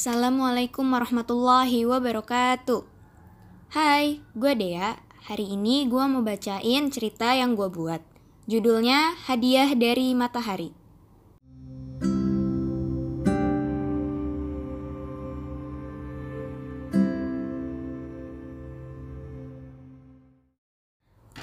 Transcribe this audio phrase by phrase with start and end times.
[0.00, 2.88] Assalamualaikum warahmatullahi wabarakatuh.
[3.68, 4.96] Hai, gue Dea.
[5.28, 8.00] Hari ini gue mau bacain cerita yang gue buat.
[8.48, 10.72] Judulnya Hadiah dari Matahari.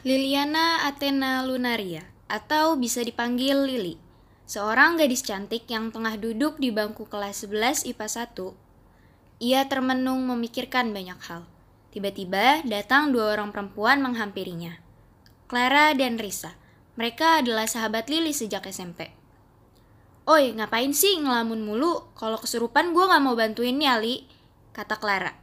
[0.02, 4.06] Liliana Athena Lunaria atau bisa dipanggil Lili.
[4.48, 9.44] Seorang gadis cantik yang tengah duduk di bangku kelas 11 IPA 1.
[9.44, 11.44] Ia termenung memikirkan banyak hal.
[11.92, 14.80] Tiba-tiba datang dua orang perempuan menghampirinya.
[15.52, 16.56] Clara dan Risa.
[16.96, 19.12] Mereka adalah sahabat Lili sejak SMP.
[20.23, 22.16] Oi, ngapain sih ngelamun mulu?
[22.16, 24.23] Kalau kesurupan gue gak mau bantuin ya, Li.
[24.72, 25.36] Kata Clara.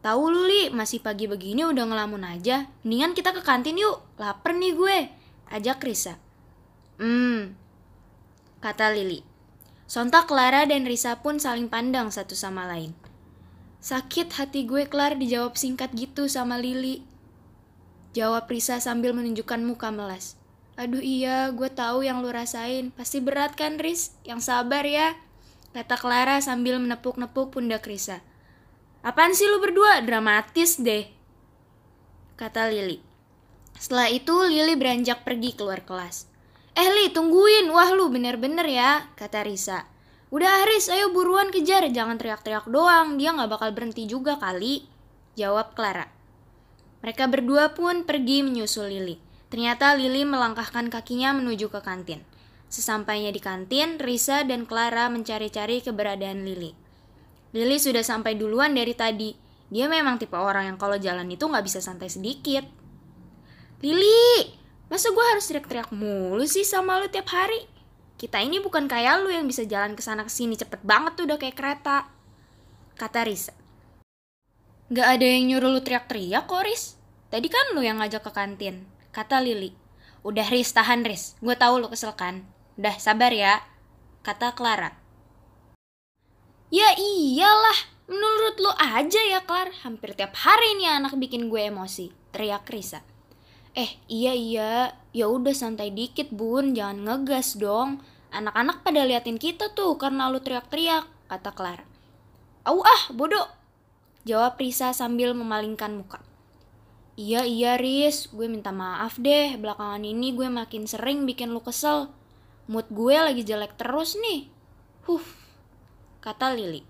[0.00, 2.64] Tahu lu, Li, masih pagi begini udah ngelamun aja.
[2.80, 4.00] Mendingan kita ke kantin yuk.
[4.16, 4.96] Laper nih gue.
[5.52, 6.16] Ajak Risa.
[6.96, 7.67] Hmm,
[8.58, 9.22] kata Lili.
[9.88, 12.92] Sontak Clara dan Risa pun saling pandang satu sama lain.
[13.78, 17.06] Sakit hati gue Clara dijawab singkat gitu sama Lili.
[18.12, 20.34] Jawab Risa sambil menunjukkan muka melas.
[20.78, 22.90] Aduh iya, gue tahu yang lu rasain.
[22.94, 24.14] Pasti berat kan, Riz?
[24.22, 25.14] Yang sabar ya.
[25.74, 28.22] Kata Clara sambil menepuk-nepuk pundak Risa.
[29.02, 30.02] Apaan sih lu berdua?
[30.02, 31.06] Dramatis deh.
[32.34, 32.98] Kata Lili.
[33.78, 36.26] Setelah itu Lili beranjak pergi keluar kelas.
[36.78, 37.66] Eh Li, tungguin.
[37.74, 39.90] Wah lu bener-bener ya, kata Risa.
[40.30, 41.82] Udah Haris, ayo buruan kejar.
[41.90, 44.86] Jangan teriak-teriak doang, dia gak bakal berhenti juga kali.
[45.34, 46.06] Jawab Clara.
[47.02, 49.18] Mereka berdua pun pergi menyusul Lili.
[49.50, 52.22] Ternyata Lili melangkahkan kakinya menuju ke kantin.
[52.68, 56.76] Sesampainya di kantin, Risa dan Clara mencari-cari keberadaan Lili.
[57.56, 59.32] Lili sudah sampai duluan dari tadi.
[59.72, 62.62] Dia memang tipe orang yang kalau jalan itu nggak bisa santai sedikit.
[63.80, 64.57] Lili,
[64.88, 67.68] masa gue harus teriak-teriak mulu sih sama lu tiap hari?
[68.18, 71.38] Kita ini bukan kayak lu yang bisa jalan ke sana sini cepet banget tuh udah
[71.38, 72.10] kayak kereta.
[72.98, 73.54] Kata Risa.
[74.88, 76.96] Gak ada yang nyuruh lu teriak-teriak kok, Riz.
[77.28, 78.88] Tadi kan lu yang ngajak ke kantin.
[79.12, 79.76] Kata Lili.
[80.24, 81.36] Udah Riz, tahan Riz.
[81.44, 82.42] Gue tahu lu kesel kan.
[82.80, 83.60] Udah sabar ya.
[84.24, 84.96] Kata Clara.
[86.72, 89.70] Ya iyalah, menurut lu aja ya Clara.
[89.84, 92.08] Hampir tiap hari ini anak bikin gue emosi.
[92.32, 93.04] Teriak Risa.
[93.76, 94.72] Eh iya iya,
[95.12, 98.00] ya udah santai dikit bun, jangan ngegas dong.
[98.28, 101.84] Anak-anak pada liatin kita tuh karena lu teriak-teriak, kata Clara.
[102.68, 103.48] Au ah, bodoh.
[104.28, 106.20] Jawab Risa sambil memalingkan muka.
[107.18, 109.58] Iya iya Riz, gue minta maaf deh.
[109.58, 112.12] Belakangan ini gue makin sering bikin lu kesel.
[112.68, 114.46] Mood gue lagi jelek terus nih.
[115.08, 115.24] Huh,
[116.20, 116.84] kata Lili.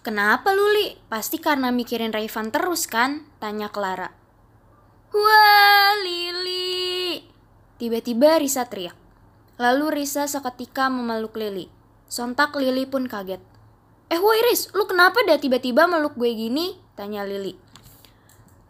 [0.00, 0.96] Kenapa Luli?
[1.12, 3.28] Pasti karena mikirin Raivan terus kan?
[3.36, 4.19] Tanya Clara.
[5.10, 7.18] Wah, Lili.
[7.82, 8.94] Tiba-tiba Risa teriak.
[9.58, 11.66] Lalu Risa seketika memeluk Lili.
[12.06, 13.42] Sontak Lili pun kaget.
[14.10, 16.78] Eh woi Riz, lu kenapa dah tiba-tiba meluk gue gini?
[16.94, 17.54] Tanya Lili.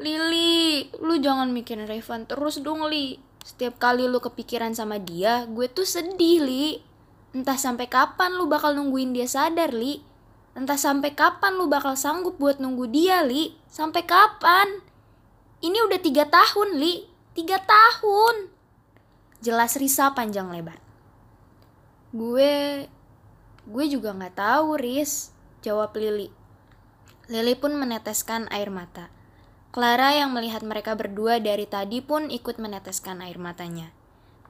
[0.01, 3.21] Lili, lu jangan mikirin Revan terus dong Li.
[3.45, 6.81] Setiap kali lu kepikiran sama dia, gue tuh sedih Li.
[7.37, 10.01] Entah sampai kapan lu bakal nungguin dia sadar Li.
[10.57, 13.57] Entah sampai kapan lu bakal sanggup buat nunggu dia Li.
[13.69, 14.90] Sampai kapan?
[15.61, 17.05] Ini udah tiga tahun Li.
[17.37, 18.53] Tiga tahun.
[19.41, 20.81] Jelas Risa panjang lebar.
[22.11, 22.85] Gue
[23.71, 25.31] Gue juga nggak tahu, Riz,
[25.63, 26.27] jawab Lili.
[27.31, 29.13] Lili pun meneteskan air mata.
[29.71, 33.95] Clara yang melihat mereka berdua dari tadi pun ikut meneteskan air matanya.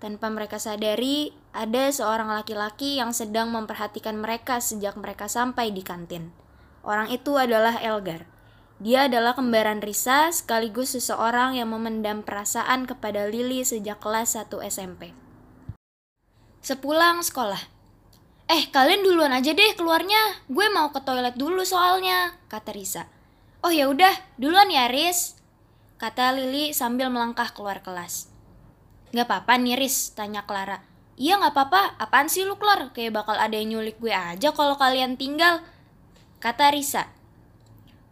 [0.00, 6.32] Tanpa mereka sadari, ada seorang laki-laki yang sedang memperhatikan mereka sejak mereka sampai di kantin.
[6.81, 8.25] Orang itu adalah Elgar.
[8.81, 15.13] Dia adalah kembaran Risa sekaligus seseorang yang memendam perasaan kepada Lili sejak kelas 1 SMP.
[16.65, 17.61] Sepulang sekolah,
[18.51, 20.43] Eh, kalian duluan aja deh keluarnya.
[20.51, 23.07] Gue mau ke toilet dulu soalnya, kata Risa.
[23.63, 24.11] Oh ya udah,
[24.43, 25.39] duluan ya, Riz.
[26.03, 28.27] Kata Lili sambil melangkah keluar kelas.
[29.15, 30.83] Gak apa-apa nih, Riz, tanya Clara.
[31.15, 32.91] Iya gak apa-apa, apaan sih lu keluar?
[32.91, 35.63] Kayak bakal ada yang nyulik gue aja kalau kalian tinggal.
[36.43, 37.07] Kata Risa.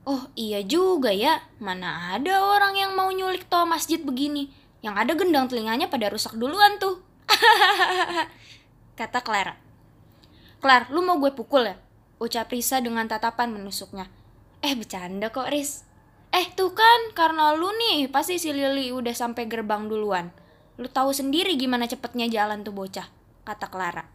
[0.09, 4.49] Oh iya juga ya, mana ada orang yang mau nyulik toa masjid begini.
[4.81, 7.05] Yang ada gendang telinganya pada rusak duluan tuh.
[8.99, 9.53] Kata Clara.
[10.65, 11.77] Klar, lu mau gue pukul ya?
[12.25, 14.09] Ucap Risa dengan tatapan menusuknya.
[14.65, 15.85] Eh, bercanda kok, Riz.
[16.33, 20.33] Eh, tuh kan, karena lu nih, pasti si Lili udah sampai gerbang duluan.
[20.81, 23.13] Lu tahu sendiri gimana cepetnya jalan tuh bocah,
[23.45, 24.09] kata Clara.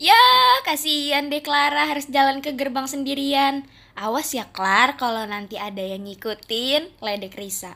[0.00, 0.16] Ya,
[0.64, 3.68] kasihan deh Clara harus jalan ke gerbang sendirian.
[3.98, 7.74] Awas ya, Clara kalau nanti ada yang ngikutin, ledek Risa.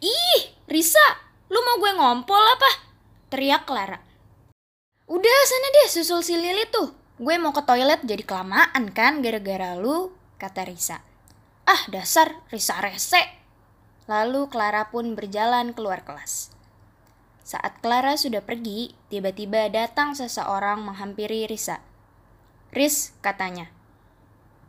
[0.00, 1.02] Ih, Risa,
[1.48, 2.70] lu mau gue ngompol apa?
[3.32, 4.00] Teriak Clara.
[5.04, 6.96] Udah sana deh susul si Lili tuh.
[7.14, 10.10] gue mau ke toilet jadi kelamaan kan gara-gara lu,
[10.40, 10.98] kata Risa.
[11.64, 13.22] Ah, dasar Risa rese.
[14.10, 16.52] Lalu Clara pun berjalan keluar kelas.
[17.44, 21.80] Saat Clara sudah pergi, tiba-tiba datang seseorang menghampiri Risa.
[22.74, 23.70] Riz, katanya.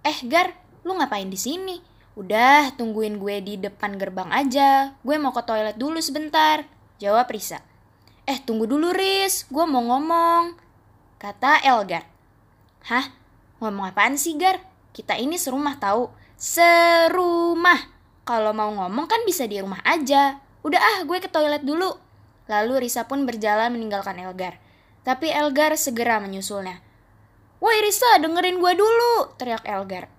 [0.05, 0.53] Eh, Gar,
[0.85, 1.81] lu ngapain di sini?
[2.15, 4.95] Udah, tungguin gue di depan gerbang aja.
[5.03, 6.63] Gue mau ke toilet dulu sebentar.
[7.01, 7.59] Jawab Risa.
[8.23, 9.49] Eh, tunggu dulu, Riz.
[9.51, 10.55] Gue mau ngomong.
[11.19, 12.07] Kata Elgar.
[12.87, 13.11] Hah?
[13.59, 14.61] Ngomong apaan sih, Gar?
[14.95, 16.07] Kita ini serumah tahu.
[16.39, 17.91] Serumah.
[18.23, 20.39] Kalau mau ngomong kan bisa di rumah aja.
[20.63, 21.99] Udah ah, gue ke toilet dulu.
[22.47, 24.61] Lalu Risa pun berjalan meninggalkan Elgar.
[25.03, 26.79] Tapi Elgar segera menyusulnya.
[27.59, 30.14] Woi Risa, dengerin gue dulu, teriak Elgar.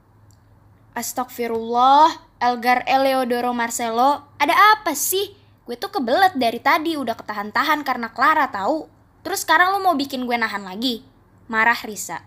[0.97, 2.09] Astagfirullah,
[2.41, 5.37] Elgar Eleodoro Marcelo, ada apa sih?
[5.69, 8.89] Gue tuh kebelet dari tadi udah ketahan-tahan karena Clara tahu.
[9.21, 11.05] Terus sekarang lu mau bikin gue nahan lagi?
[11.53, 12.25] Marah Risa.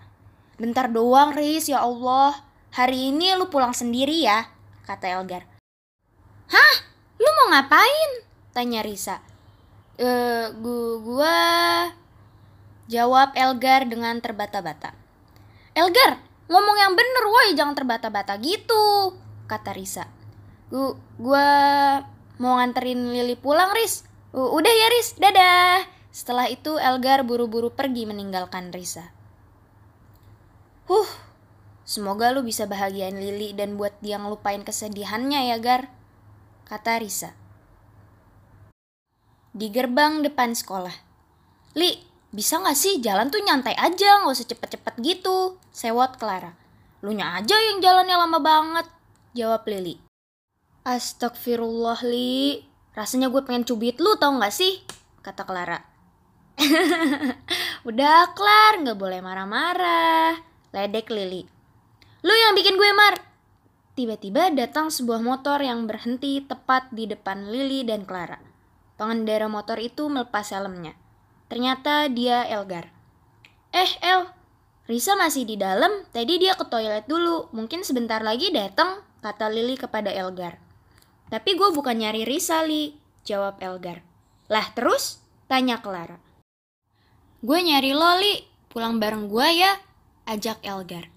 [0.62, 2.46] Bentar doang, Riz, ya Allah.
[2.78, 4.46] Hari ini lu pulang sendiri ya,
[4.86, 5.50] kata Elgar.
[6.54, 6.74] Hah?
[7.18, 8.22] Lu mau ngapain?
[8.54, 9.18] Tanya Risa.
[9.98, 10.06] E,
[10.62, 11.40] gua, gua...
[12.86, 14.94] Jawab Elgar dengan terbata-bata.
[15.74, 19.14] Elgar, ngomong yang bener woi, jangan terbata-bata gitu,
[19.46, 20.10] kata Risa.
[20.74, 21.48] Gua, gua
[22.42, 24.06] mau nganterin Lili pulang, Riz.
[24.34, 25.18] Udah ya, Riz.
[25.18, 25.86] Dadah.
[26.10, 29.14] Setelah itu Elgar buru-buru pergi meninggalkan Risa.
[30.90, 31.10] Huh,
[31.86, 35.94] semoga lu bisa bahagiain Lili dan buat dia ngelupain kesedihannya ya, Gar.
[36.66, 37.38] Kata Risa.
[39.54, 40.94] Di gerbang depan sekolah.
[41.78, 45.58] Li, bisa gak sih jalan tuh nyantai aja, gak usah cepet-cepet gitu.
[45.74, 46.54] Sewot Clara.
[47.02, 48.88] Lu nya aja yang jalannya lama banget.
[49.34, 49.98] Jawab Lili.
[50.86, 52.66] Astagfirullah, Li.
[52.94, 54.84] Rasanya gue pengen cubit lu tau gak sih?
[55.26, 55.80] Kata Clara.
[57.90, 60.38] Udah, Klar, gak boleh marah-marah.
[60.70, 61.48] Ledek Lili.
[62.22, 63.16] Lu yang bikin gue mar.
[63.98, 68.38] Tiba-tiba datang sebuah motor yang berhenti tepat di depan Lili dan Clara.
[69.00, 70.96] Pengendara motor itu melepas helmnya.
[71.50, 72.94] Ternyata dia Elgar.
[73.74, 74.30] Eh, El,
[74.90, 76.06] Risa masih di dalam.
[76.14, 77.50] Tadi dia ke toilet dulu.
[77.54, 80.58] Mungkin sebentar lagi datang, kata Lili kepada Elgar.
[81.30, 84.02] Tapi gue bukan nyari Risa, Li, jawab Elgar.
[84.50, 85.22] Lah terus?
[85.46, 86.18] Tanya Clara.
[87.42, 88.46] Gue nyari lo, Li.
[88.70, 89.78] Pulang bareng gue ya,
[90.30, 91.10] ajak Elgar.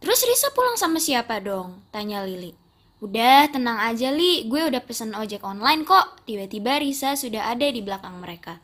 [0.00, 1.80] Terus Risa pulang sama siapa dong?
[1.92, 2.52] Tanya Lili.
[3.00, 6.24] Udah, tenang aja Li, gue udah pesen ojek online kok.
[6.28, 8.60] Tiba-tiba Risa sudah ada di belakang mereka.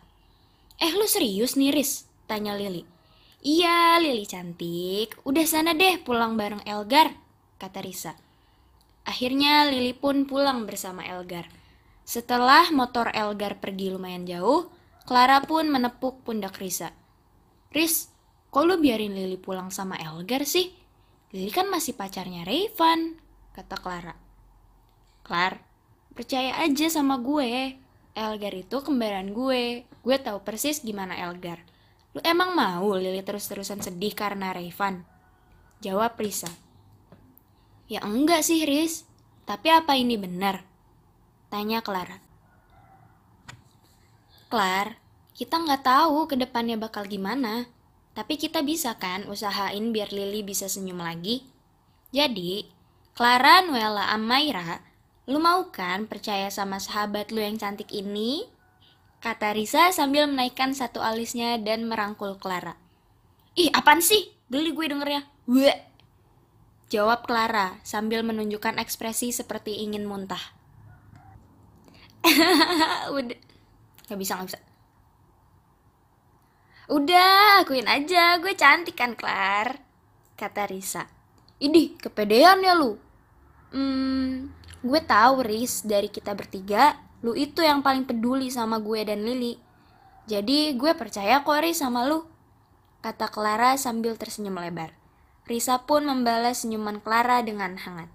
[0.81, 2.09] Eh, lu serius nih Riz?
[2.25, 2.87] Tanya Lili.
[3.45, 5.19] Iya, Lili cantik.
[5.23, 7.13] Udah sana deh pulang bareng Elgar,
[7.61, 8.17] kata Risa.
[9.05, 11.51] Akhirnya Lili pun pulang bersama Elgar.
[12.09, 14.73] Setelah motor Elgar pergi lumayan jauh,
[15.05, 16.97] Clara pun menepuk pundak Risa.
[17.69, 18.15] Riz,
[18.55, 20.71] Kok lu biarin Lily pulang sama Elgar sih?
[21.35, 23.19] Lily kan masih pacarnya Rayvan,
[23.51, 24.15] kata Clara.
[25.27, 25.59] Clar,
[26.15, 27.75] percaya aja sama gue.
[28.15, 29.83] Elgar itu kembaran gue.
[30.07, 31.67] Gue tahu persis gimana Elgar.
[32.15, 35.03] Lu emang mau Lily terus-terusan sedih karena Rayvan?
[35.83, 36.49] Jawab Risa.
[37.91, 39.03] Ya enggak sih, Riz.
[39.45, 40.63] Tapi apa ini benar?
[41.51, 42.23] Tanya Clara.
[44.49, 44.97] Clar,
[45.35, 47.67] kita nggak tahu ke depannya bakal gimana.
[48.15, 51.43] Tapi kita bisa kan usahain biar Lily bisa senyum lagi?
[52.15, 52.63] Jadi,
[53.19, 54.79] Clara, Nuela, Amaira,
[55.25, 58.45] lu mau kan percaya sama sahabat lu yang cantik ini?
[59.25, 62.77] Kata Risa sambil menaikkan satu alisnya dan merangkul Clara.
[63.57, 64.29] Ih, apaan sih?
[64.53, 65.25] Geli gue dengernya.
[65.49, 65.81] Weh.
[66.93, 70.53] Jawab Clara sambil menunjukkan ekspresi seperti ingin muntah.
[73.17, 73.39] Udah.
[74.05, 74.61] Gak bisa, gak bisa.
[76.93, 79.81] Udah, akuin aja, gue cantik kan, Klar?
[80.37, 81.09] Kata Risa.
[81.57, 83.01] Ini kepedean ya lu?
[83.73, 84.53] Hmm,
[84.85, 89.57] gue tahu Riz, dari kita bertiga, lu itu yang paling peduli sama gue dan Lili.
[90.29, 92.29] Jadi gue percaya kok Riz sama lu.
[93.01, 94.93] Kata Clara sambil tersenyum lebar.
[95.45, 98.09] Risa pun membalas senyuman Clara dengan hangat.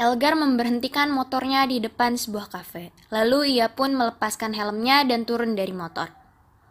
[0.00, 2.88] Elgar memberhentikan motornya di depan sebuah kafe.
[3.12, 6.08] Lalu ia pun melepaskan helmnya dan turun dari motor.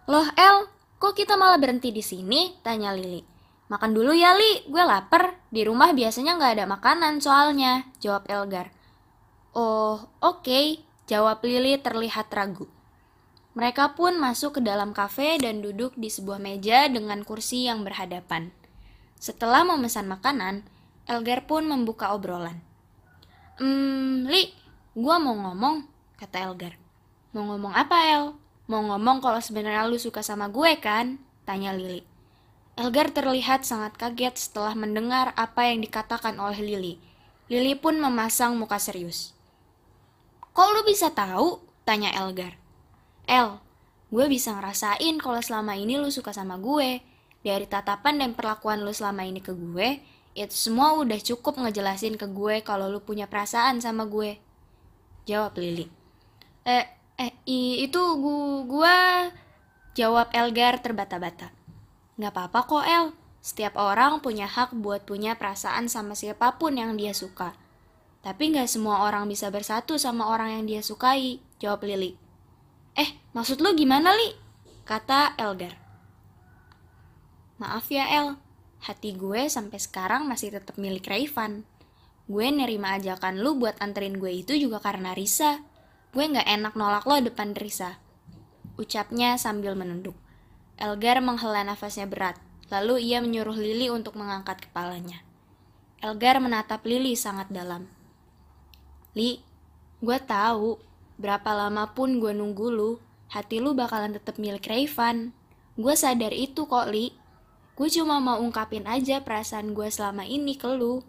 [0.09, 0.65] Loh El,
[0.97, 2.57] kok kita malah berhenti di sini?
[2.65, 3.30] Tanya Lili.
[3.71, 5.39] Makan dulu ya Li, gue lapar.
[5.47, 8.67] Di rumah biasanya nggak ada makanan soalnya, jawab Elgar.
[9.55, 12.67] Oh, oke, okay, jawab Lili terlihat ragu.
[13.55, 18.51] Mereka pun masuk ke dalam kafe dan duduk di sebuah meja dengan kursi yang berhadapan.
[19.15, 20.67] Setelah memesan makanan,
[21.07, 22.59] Elgar pun membuka obrolan.
[23.55, 24.51] Hmm, Li,
[24.99, 25.87] gua mau ngomong,
[26.19, 26.75] kata Elgar.
[27.31, 28.35] Mau ngomong apa, El?
[28.67, 31.23] Mau ngomong kalau sebenarnya lu suka sama gue kan?
[31.47, 32.10] Tanya Lili.
[32.79, 36.95] Elgar terlihat sangat kaget setelah mendengar apa yang dikatakan oleh Lily.
[37.51, 39.35] Lily pun memasang muka serius.
[40.55, 41.59] Kok lu bisa tahu?
[41.83, 42.55] Tanya Elgar.
[43.27, 43.59] El,
[44.07, 47.03] gue bisa ngerasain kalau selama ini lu suka sama gue.
[47.41, 49.99] Dari tatapan dan perlakuan lu selama ini ke gue,
[50.31, 54.39] itu semua udah cukup ngejelasin ke gue kalau lu punya perasaan sama gue.
[55.27, 55.91] Jawab Lily.
[56.63, 56.85] Eh,
[57.19, 57.31] eh,
[57.83, 58.97] itu gue, gue
[59.97, 61.51] jawab Elgar terbata-bata.
[62.19, 63.05] Gak apa-apa kok El,
[63.39, 67.55] setiap orang punya hak buat punya perasaan sama siapa pun yang dia suka.
[68.21, 72.13] Tapi gak semua orang bisa bersatu sama orang yang dia sukai, jawab Lily.
[72.93, 74.37] Eh, maksud lu gimana, Li?
[74.85, 75.79] Kata Elgar.
[77.57, 78.37] Maaf ya, El.
[78.81, 81.65] Hati gue sampai sekarang masih tetap milik Rayvan.
[82.25, 85.61] Gue nerima ajakan lu buat anterin gue itu juga karena Risa.
[86.13, 87.97] Gue gak enak nolak lo depan Risa.
[88.77, 90.17] Ucapnya sambil menunduk.
[90.81, 92.41] Elgar menghela nafasnya berat,
[92.73, 95.21] lalu ia menyuruh Lily untuk mengangkat kepalanya.
[96.01, 97.85] Elgar menatap Lily sangat dalam.
[99.13, 99.45] Li,
[100.01, 100.81] gue tahu,
[101.21, 102.97] berapa lama pun gue nunggu lu,
[103.29, 105.37] hati lu bakalan tetap milik Rayvan.
[105.77, 107.13] Gue sadar itu kok, Li.
[107.77, 111.05] Gue cuma mau ungkapin aja perasaan gue selama ini ke lu.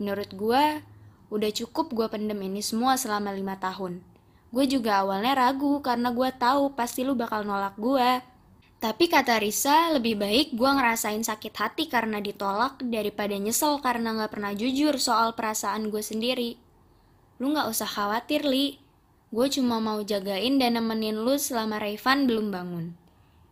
[0.00, 0.80] Menurut gue,
[1.28, 4.00] udah cukup gue pendem ini semua selama lima tahun.
[4.48, 8.24] Gue juga awalnya ragu karena gue tahu pasti lu bakal nolak gue.
[8.80, 14.32] Tapi kata Risa, lebih baik gue ngerasain sakit hati karena ditolak daripada nyesel karena gak
[14.32, 16.56] pernah jujur soal perasaan gue sendiri.
[17.36, 18.80] Lu gak usah khawatir, Li.
[19.28, 22.96] Gue cuma mau jagain dan nemenin lu selama Rayvan belum bangun.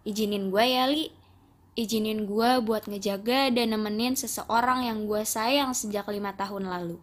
[0.09, 1.13] Izinin gue ya, Li.
[1.77, 6.97] Izinin gue buat ngejaga dan nemenin seseorang yang gue sayang sejak lima tahun lalu.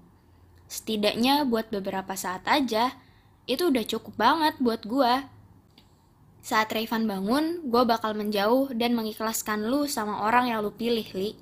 [0.65, 2.97] Setidaknya buat beberapa saat aja,
[3.45, 5.13] itu udah cukup banget buat gue.
[6.45, 11.33] Saat Rayvan bangun, gue bakal menjauh dan mengikhlaskan lu sama orang yang lu pilih, Li.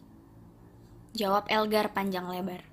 [1.11, 2.63] Jawab Elgar panjang lebar.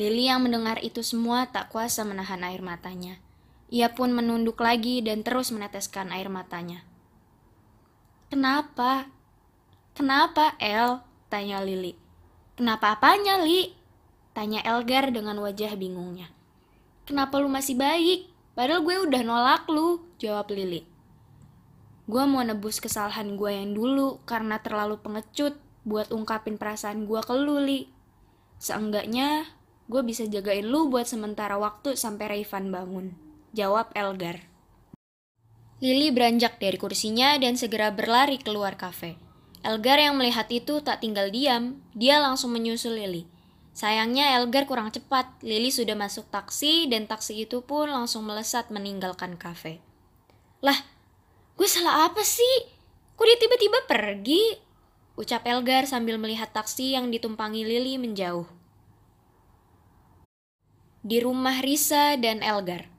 [0.00, 3.20] Lily yang mendengar itu semua tak kuasa menahan air matanya.
[3.68, 6.80] Ia pun menunduk lagi dan terus meneteskan air matanya.
[8.32, 9.12] Kenapa?
[9.92, 11.04] Kenapa, El?
[11.28, 11.92] Tanya Lily.
[12.56, 13.76] Kenapa apanya, Li?
[14.32, 16.32] Tanya Elgar dengan wajah bingungnya.
[17.04, 18.32] Kenapa lu masih baik?
[18.56, 20.91] Padahal gue udah nolak lu, jawab Lily.
[22.12, 25.56] Gue mau nebus kesalahan gue yang dulu karena terlalu pengecut
[25.88, 27.88] buat ungkapin perasaan gue ke lu, Li.
[28.60, 29.48] Seenggaknya,
[29.88, 33.16] gue bisa jagain lu buat sementara waktu sampai Rayvan bangun.
[33.56, 34.44] Jawab Elgar.
[35.80, 39.16] Lily beranjak dari kursinya dan segera berlari keluar kafe.
[39.64, 43.24] Elgar yang melihat itu tak tinggal diam, dia langsung menyusul Lily.
[43.72, 49.40] Sayangnya Elgar kurang cepat, Lily sudah masuk taksi dan taksi itu pun langsung melesat meninggalkan
[49.40, 49.80] kafe.
[50.60, 50.76] Lah,
[51.62, 52.66] Gue salah apa sih?
[53.14, 54.58] Kok dia tiba-tiba pergi?
[55.14, 58.50] Ucap Elgar sambil melihat taksi yang ditumpangi Lily menjauh.
[61.06, 62.90] Di rumah Risa dan Elgar.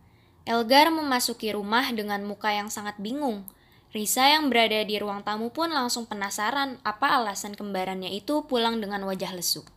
[0.47, 3.43] Elgar memasuki rumah dengan muka yang sangat bingung.
[3.91, 9.03] Risa yang berada di ruang tamu pun langsung penasaran apa alasan kembarannya itu pulang dengan
[9.03, 9.67] wajah lesu.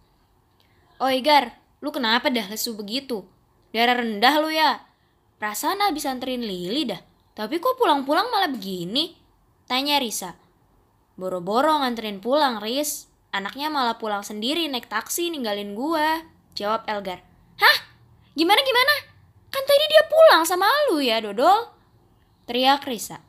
[1.02, 3.26] Oh Gar, lu kenapa dah lesu begitu?
[3.75, 4.78] Darah rendah lu ya?
[5.43, 7.15] Perasaan habis anterin Lily dah.
[7.37, 9.12] Tapi kok pulang-pulang malah begini?
[9.69, 10.33] Tanya Risa.
[11.21, 13.12] Boro-boro nganterin pulang, Riz.
[13.28, 16.25] Anaknya malah pulang sendiri naik taksi ninggalin gua.
[16.57, 17.21] Jawab Elgar.
[17.61, 17.78] Hah?
[18.33, 18.95] Gimana gimana?
[19.52, 21.69] Kan tadi dia pulang sama lu ya, Dodol.
[22.49, 23.21] Teriak Risa.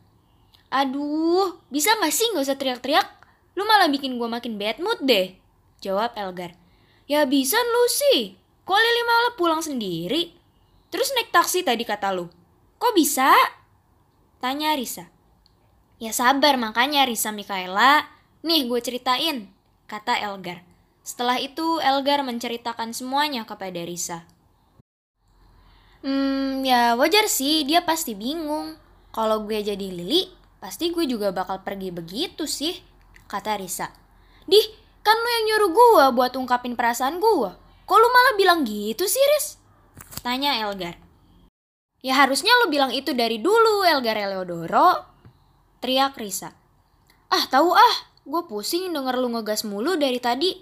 [0.71, 3.07] Aduh, bisa gak sih gak usah teriak-teriak?
[3.59, 5.35] Lu malah bikin gua makin bad mood deh.
[5.83, 6.55] Jawab Elgar.
[7.11, 8.39] Ya bisa lu sih.
[8.63, 10.31] Kok Lili malah pulang sendiri?
[10.91, 12.27] Terus naik taksi tadi kata lu.
[12.79, 13.31] Kok bisa?
[14.37, 15.09] Tanya Risa.
[15.97, 18.05] Ya sabar makanya Risa Mikaela.
[18.45, 19.49] Nih gue ceritain,
[19.89, 20.61] kata Elgar.
[21.01, 24.29] Setelah itu Elgar menceritakan semuanya kepada Risa.
[26.05, 28.77] Hmm, ya wajar sih, dia pasti bingung.
[29.09, 30.29] Kalau gue jadi Lili,
[30.61, 32.77] pasti gue juga bakal pergi begitu sih,
[33.25, 33.89] kata Risa.
[34.45, 34.67] Dih,
[35.01, 37.51] kan lu yang nyuruh gue buat ungkapin perasaan gue.
[37.89, 39.57] Kok lu malah bilang gitu sih, Riz?
[40.21, 41.06] Tanya Elgar.
[42.07, 45.03] Ya harusnya lo bilang itu dari dulu, Elgar Eleodoro.
[45.83, 46.55] Teriak Risa.
[47.27, 50.55] Ah, tahu ah, gue pusing denger lu ngegas mulu dari tadi.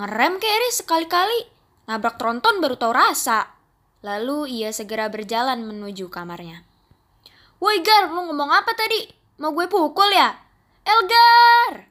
[0.00, 1.44] Ngerem kayak Riz sekali-kali.
[1.92, 3.52] Nabrak tronton baru tau rasa.
[4.00, 6.64] Lalu ia segera berjalan menuju kamarnya.
[7.60, 9.12] Woi Gar, lu ngomong apa tadi?
[9.44, 10.40] Mau gue pukul ya?
[10.88, 11.84] Elgar!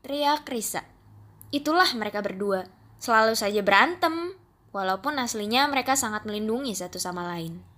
[0.00, 0.88] Teriak Risa.
[1.52, 2.64] Itulah mereka berdua.
[2.96, 4.32] Selalu saja berantem.
[4.72, 7.76] Walaupun aslinya mereka sangat melindungi satu sama lain.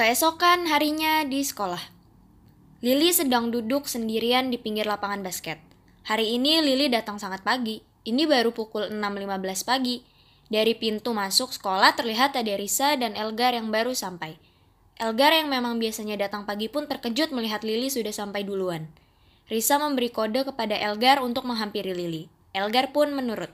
[0.00, 1.92] Keesokan harinya di sekolah.
[2.80, 5.60] Lili sedang duduk sendirian di pinggir lapangan basket.
[6.08, 7.84] Hari ini Lili datang sangat pagi.
[8.08, 8.96] Ini baru pukul 6.15
[9.60, 10.00] pagi.
[10.48, 14.40] Dari pintu masuk sekolah terlihat ada Risa dan Elgar yang baru sampai.
[14.96, 18.88] Elgar yang memang biasanya datang pagi pun terkejut melihat Lili sudah sampai duluan.
[19.52, 22.32] Risa memberi kode kepada Elgar untuk menghampiri Lili.
[22.56, 23.52] Elgar pun menurut.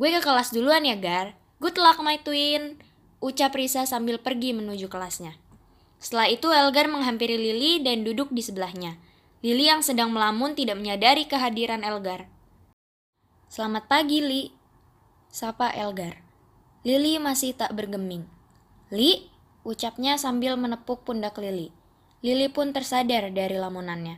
[0.00, 1.36] Gue ke kelas duluan ya, Gar.
[1.60, 2.80] Good luck, my twin.
[3.20, 5.49] Ucap Risa sambil pergi menuju kelasnya.
[6.00, 8.96] Setelah itu Elgar menghampiri Lily dan duduk di sebelahnya.
[9.44, 12.24] Lily yang sedang melamun tidak menyadari kehadiran Elgar.
[13.52, 14.48] Selamat pagi, Li.
[15.28, 16.24] Sapa Elgar.
[16.88, 18.24] Lily masih tak bergeming.
[18.88, 19.28] Li,
[19.60, 21.68] ucapnya sambil menepuk pundak Lily.
[22.24, 24.16] Lily pun tersadar dari lamunannya.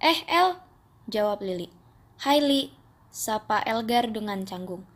[0.00, 0.56] Eh, El,
[1.12, 1.68] jawab Lily.
[2.24, 2.72] Hai, Li,
[3.12, 4.88] sapa Elgar dengan canggung.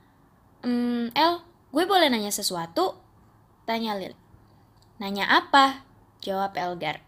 [0.65, 2.97] Hmm, El, gue boleh nanya sesuatu?
[3.69, 4.17] Tanya Lily.
[4.97, 5.85] Nanya apa?
[6.25, 7.05] Jawab Elgar.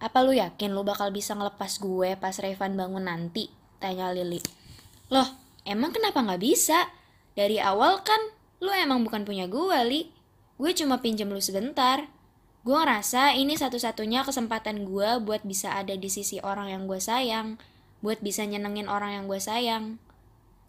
[0.00, 3.52] Apa lu yakin lu bakal bisa ngelepas gue pas Revan bangun nanti?
[3.76, 4.40] Tanya Lily.
[5.12, 5.28] Loh,
[5.68, 6.88] emang kenapa gak bisa?
[7.36, 8.18] Dari awal kan
[8.64, 10.08] lu emang bukan punya gue, Li.
[10.56, 12.08] Gue cuma pinjem lu sebentar.
[12.64, 17.60] Gue ngerasa ini satu-satunya kesempatan gue buat bisa ada di sisi orang yang gue sayang.
[18.00, 20.00] Buat bisa nyenengin orang yang gue sayang.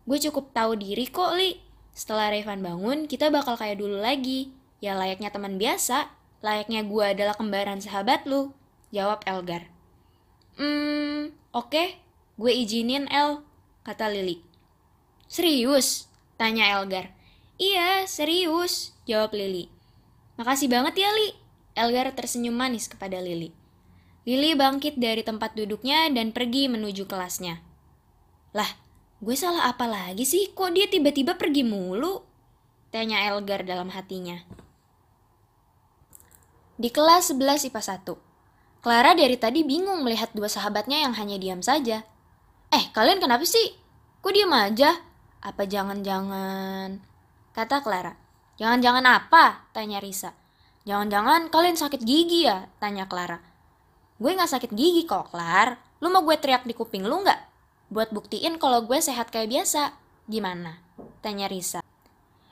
[0.03, 1.59] Gue cukup tahu diri kok, Li.
[1.95, 4.53] Setelah Revan bangun, kita bakal kayak dulu lagi.
[4.83, 6.11] Ya layaknya teman biasa.
[6.47, 8.55] Layaknya gue adalah kembaran sahabat lu,
[8.95, 9.67] jawab Elgar.
[10.55, 11.99] Hmm, oke, okay.
[12.39, 13.43] gue izinin El,
[13.83, 14.39] kata Lily.
[15.27, 16.07] Serius?
[16.39, 17.11] Tanya Elgar.
[17.59, 19.67] Iya, serius, jawab Lily.
[20.39, 21.35] Makasih banget ya, Li.
[21.75, 23.51] Elgar tersenyum manis kepada Lily.
[24.23, 27.59] Lily bangkit dari tempat duduknya dan pergi menuju kelasnya.
[28.55, 28.71] Lah,
[29.19, 30.55] gue salah apa lagi sih?
[30.55, 32.23] Kok dia tiba-tiba pergi mulu?
[32.87, 34.47] Tanya Elgar dalam hatinya.
[36.77, 38.85] Di kelas 11 IPA 1.
[38.85, 42.05] Clara dari tadi bingung melihat dua sahabatnya yang hanya diam saja.
[42.69, 43.73] Eh, kalian kenapa sih?
[44.21, 44.93] Kok diam aja?
[45.41, 47.01] Apa jangan-jangan...
[47.57, 48.13] Kata Clara.
[48.61, 49.65] Jangan-jangan apa?
[49.73, 50.37] Tanya Risa.
[50.85, 52.69] Jangan-jangan kalian sakit gigi ya?
[52.77, 53.41] Tanya Clara.
[54.21, 55.81] Gue gak sakit gigi kok, Clara.
[55.97, 57.41] Lu mau gue teriak di kuping lu gak?
[57.89, 59.97] Buat buktiin kalau gue sehat kayak biasa.
[60.29, 60.77] Gimana?
[61.25, 61.81] Tanya Risa.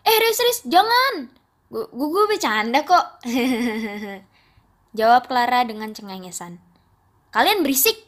[0.01, 1.44] Eh, Riz, Riz, jangan!
[1.69, 3.25] Gue gue bercanda kok.
[4.97, 6.61] Jawab Clara dengan cengengesan.
[7.35, 7.99] Kalian berisik,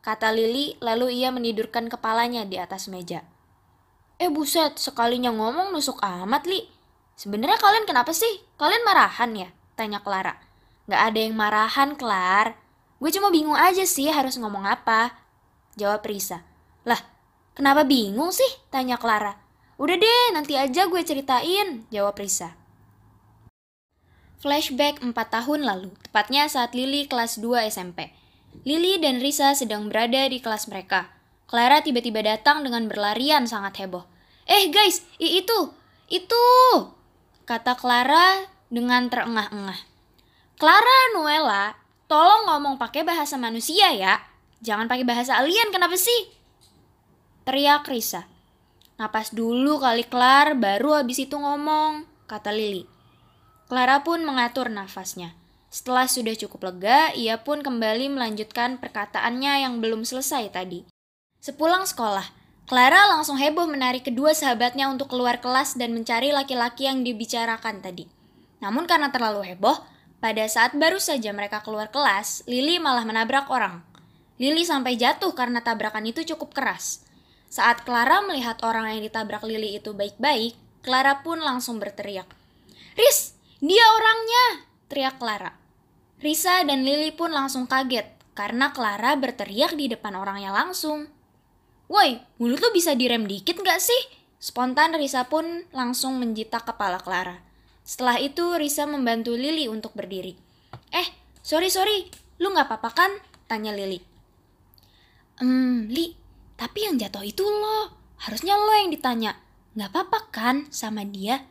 [0.00, 3.20] kata Lily lalu ia menidurkan kepalanya di atas meja.
[4.16, 6.64] Eh buset, sekalinya ngomong nusuk amat, Li.
[7.20, 8.40] Sebenarnya kalian kenapa sih?
[8.56, 9.48] Kalian marahan ya?
[9.76, 10.40] Tanya Clara.
[10.88, 12.56] Gak ada yang marahan, Clar.
[13.00, 15.16] Gue cuma bingung aja sih harus ngomong apa.
[15.76, 16.44] Jawab Risa.
[16.84, 17.00] Lah,
[17.56, 18.48] kenapa bingung sih?
[18.68, 19.36] Tanya Clara.
[19.80, 22.59] Udah deh, nanti aja gue ceritain, jawab Risa.
[24.40, 28.08] Flashback 4 tahun lalu, tepatnya saat Lily kelas 2 SMP.
[28.64, 31.12] Lily dan Risa sedang berada di kelas mereka.
[31.44, 34.08] Clara tiba-tiba datang dengan berlarian sangat heboh.
[34.48, 35.76] Eh guys, itu,
[36.08, 36.44] itu,
[37.44, 39.76] kata Clara dengan terengah-engah.
[40.56, 41.76] Clara Nuela,
[42.08, 44.24] tolong ngomong pakai bahasa manusia ya.
[44.64, 46.32] Jangan pakai bahasa alien, kenapa sih?
[47.44, 48.24] Teriak Risa.
[48.96, 52.99] Napas dulu kali Clara, baru habis itu ngomong, kata Lily.
[53.70, 55.30] Clara pun mengatur nafasnya.
[55.70, 60.82] Setelah sudah cukup lega, ia pun kembali melanjutkan perkataannya yang belum selesai tadi.
[61.38, 62.34] Sepulang sekolah,
[62.66, 68.10] Clara langsung heboh menarik kedua sahabatnya untuk keluar kelas dan mencari laki-laki yang dibicarakan tadi.
[68.58, 69.78] Namun karena terlalu heboh,
[70.18, 73.86] pada saat baru saja mereka keluar kelas, Lily malah menabrak orang.
[74.42, 77.06] Lily sampai jatuh karena tabrakan itu cukup keras.
[77.46, 82.26] Saat Clara melihat orang yang ditabrak Lily itu baik-baik, Clara pun langsung berteriak,
[82.98, 84.66] Riz, dia orangnya!
[84.90, 85.54] teriak Clara.
[86.20, 91.08] Risa dan Lily pun langsung kaget karena Clara berteriak di depan orangnya langsung.
[91.86, 94.02] Woi, mulut lu bisa direm dikit gak sih?
[94.40, 97.40] Spontan Risa pun langsung menjitak kepala Clara.
[97.84, 100.38] Setelah itu Risa membantu Lily untuk berdiri.
[100.94, 101.08] Eh,
[101.44, 102.08] sorry sorry,
[102.40, 103.12] lu gak apa-apa kan?
[103.44, 104.00] Tanya Lily.
[105.40, 106.16] Hmm, Li,
[106.56, 107.96] tapi yang jatuh itu lo.
[108.20, 109.36] Harusnya lo yang ditanya.
[109.76, 111.44] Gak apa-apa kan sama dia?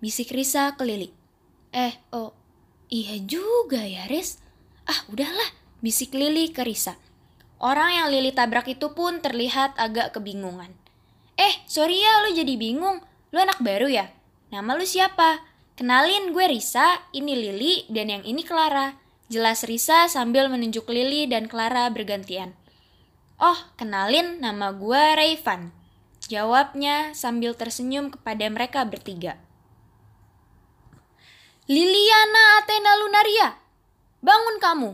[0.00, 1.25] Bisik Risa ke Lily.
[1.76, 2.32] Eh, oh,
[2.88, 4.40] iya juga ya, Riz.
[4.88, 5.52] Ah, udahlah,
[5.84, 6.96] bisik Lili ke Risa.
[7.60, 10.72] Orang yang Lili tabrak itu pun terlihat agak kebingungan.
[11.36, 13.04] Eh, sorry ya, lu jadi bingung.
[13.28, 14.08] Lu anak baru ya?
[14.48, 15.44] Nama lu siapa?
[15.76, 18.96] Kenalin gue Risa, ini Lili, dan yang ini Clara.
[19.28, 22.56] Jelas Risa sambil menunjuk Lili dan Clara bergantian.
[23.36, 25.76] Oh, kenalin nama gue Rayvan.
[26.24, 29.36] Jawabnya sambil tersenyum kepada mereka bertiga.
[31.66, 33.58] Liliana Athena Lunaria,
[34.22, 34.90] bangun kamu.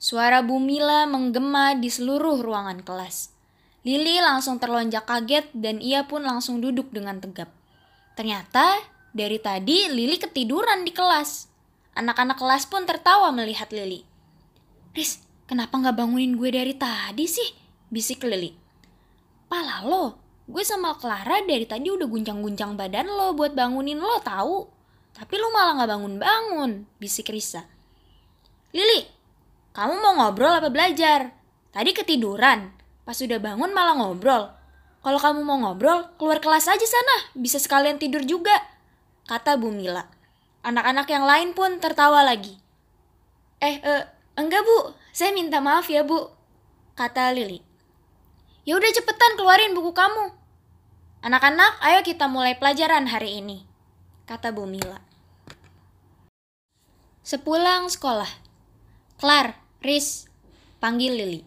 [0.00, 3.36] Suara Bumila menggema di seluruh ruangan kelas.
[3.84, 7.52] Lili langsung terlonjak kaget dan ia pun langsung duduk dengan tegap.
[8.16, 8.80] Ternyata
[9.12, 11.52] dari tadi Lili ketiduran di kelas.
[12.00, 14.08] Anak-anak kelas pun tertawa melihat Lili.
[14.96, 17.52] Riz, kenapa nggak bangunin gue dari tadi sih?
[17.92, 18.56] Bisik Lili.
[19.52, 20.16] Pala lo,
[20.48, 24.73] gue sama Clara dari tadi udah guncang-guncang badan lo buat bangunin lo tahu.
[25.14, 27.62] Tapi lo malah nggak bangun-bangun, bisik Risa.
[28.74, 29.06] Lili,
[29.70, 31.30] kamu mau ngobrol apa belajar?
[31.70, 32.74] Tadi ketiduran,
[33.06, 34.50] pas udah bangun malah ngobrol.
[35.06, 38.54] Kalau kamu mau ngobrol, keluar kelas aja sana, bisa sekalian tidur juga,
[39.30, 40.02] kata Bu Mila.
[40.66, 42.58] Anak-anak yang lain pun tertawa lagi.
[43.62, 44.02] Eh, eh,
[44.34, 46.26] enggak bu, saya minta maaf ya bu,
[46.98, 47.62] kata Lili.
[48.64, 50.32] Ya udah cepetan keluarin buku kamu.
[51.20, 53.68] Anak-anak, ayo kita mulai pelajaran hari ini,
[54.24, 55.00] kata Bu Mila.
[57.24, 58.28] Sepulang sekolah,
[59.14, 60.28] Klar, Riz,
[60.82, 61.40] panggil Lili.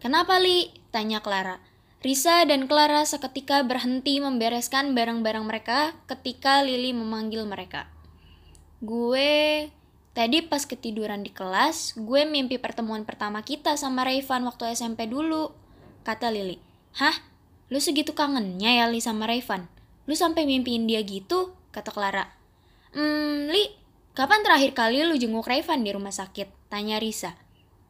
[0.00, 0.72] Kenapa Li?
[0.88, 1.60] Tanya Clara.
[2.02, 7.90] Risa dan Clara seketika berhenti membereskan barang-barang mereka ketika Lili memanggil mereka.
[8.82, 9.68] Gue
[10.16, 15.54] tadi pas ketiduran di kelas, gue mimpi pertemuan pertama kita sama Rayvan waktu SMP dulu,
[16.08, 16.56] kata Lili.
[16.96, 17.14] Hah?
[17.70, 19.68] Lu segitu kangennya ya Li sama Rayvan?
[20.06, 21.54] Lu sampai mimpiin dia gitu?
[21.72, 22.28] Kata Clara.
[22.92, 23.82] Hmm, Li,
[24.12, 26.68] Kapan terakhir kali lu jenguk Revan di rumah sakit?
[26.68, 27.32] Tanya Risa.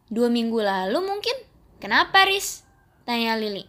[0.06, 1.34] Dua minggu lalu mungkin?
[1.82, 2.62] Kenapa, Riz?
[3.02, 3.66] Tanya Lili.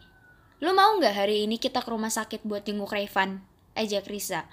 [0.61, 3.41] Lu mau nggak hari ini kita ke rumah sakit buat jenguk Revan?
[3.73, 4.45] Ajak Risa.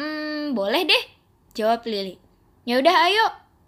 [0.00, 1.04] Hmm, boleh deh,
[1.52, 2.16] jawab Lili.
[2.64, 3.24] Ya udah ayo,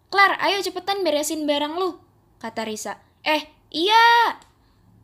[0.09, 2.01] Klar, ayo cepetan beresin barang lu,
[2.41, 2.97] kata Risa.
[3.23, 4.41] Eh, iya,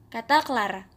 [0.09, 0.88] kata Clara.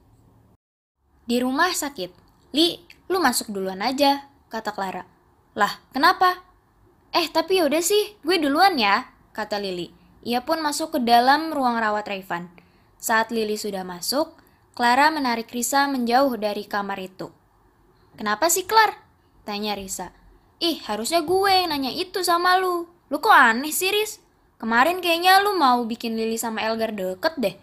[1.28, 2.16] Di rumah sakit,
[2.56, 2.80] Li,
[3.12, 5.06] lu masuk duluan aja, kata Clara.
[5.56, 6.42] Lah, kenapa?
[7.10, 9.90] Eh, tapi yaudah sih, gue duluan ya, kata Lili.
[10.26, 12.52] Ia pun masuk ke dalam ruang rawat Rayvan.
[13.00, 14.36] Saat Lili sudah masuk,
[14.76, 17.32] Clara menarik Risa menjauh dari kamar itu.
[18.20, 19.00] Kenapa sih, Clar?
[19.48, 20.12] Tanya Risa.
[20.60, 22.84] Ih, harusnya gue yang nanya itu sama lu.
[23.08, 24.20] Lu kok aneh sih, Riz?
[24.60, 27.56] Kemarin kayaknya lu mau bikin Lili sama Elgar deket deh.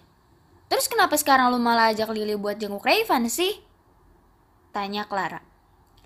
[0.72, 3.60] Terus kenapa sekarang lu malah ajak Lili buat jenguk Rayvan sih?
[4.72, 5.44] Tanya Clara.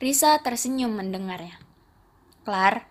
[0.01, 1.61] Risa tersenyum mendengarnya.
[2.43, 2.91] Clar,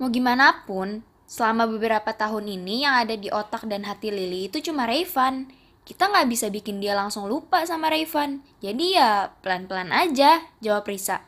[0.00, 4.64] Mau gimana pun, selama beberapa tahun ini yang ada di otak dan hati Lily itu
[4.64, 5.52] cuma Rayvan.
[5.84, 8.40] Kita nggak bisa bikin dia langsung lupa sama Rayvan.
[8.64, 11.20] Jadi ya pelan-pelan aja, jawab Risa.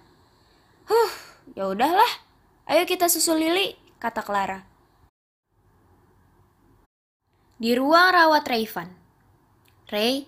[0.89, 1.13] Huh,
[1.53, 2.09] ya udahlah.
[2.65, 4.65] Ayo kita susul Lily, kata Clara.
[7.61, 8.89] Di ruang rawat Rayvan.
[9.93, 10.25] Ray,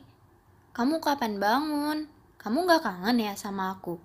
[0.76, 2.12] kamu kapan bangun?
[2.36, 3.96] Kamu gak kangen ya sama aku?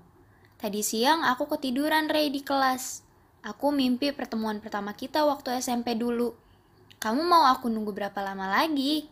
[0.59, 3.07] Tadi siang aku ketiduran Ray di kelas.
[3.47, 6.35] Aku mimpi pertemuan pertama kita waktu SMP dulu.
[6.99, 9.07] Kamu mau aku nunggu berapa lama lagi?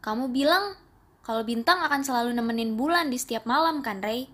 [0.00, 0.72] Kamu bilang
[1.20, 4.32] kalau bintang akan selalu nemenin bulan di setiap malam kan, Ray?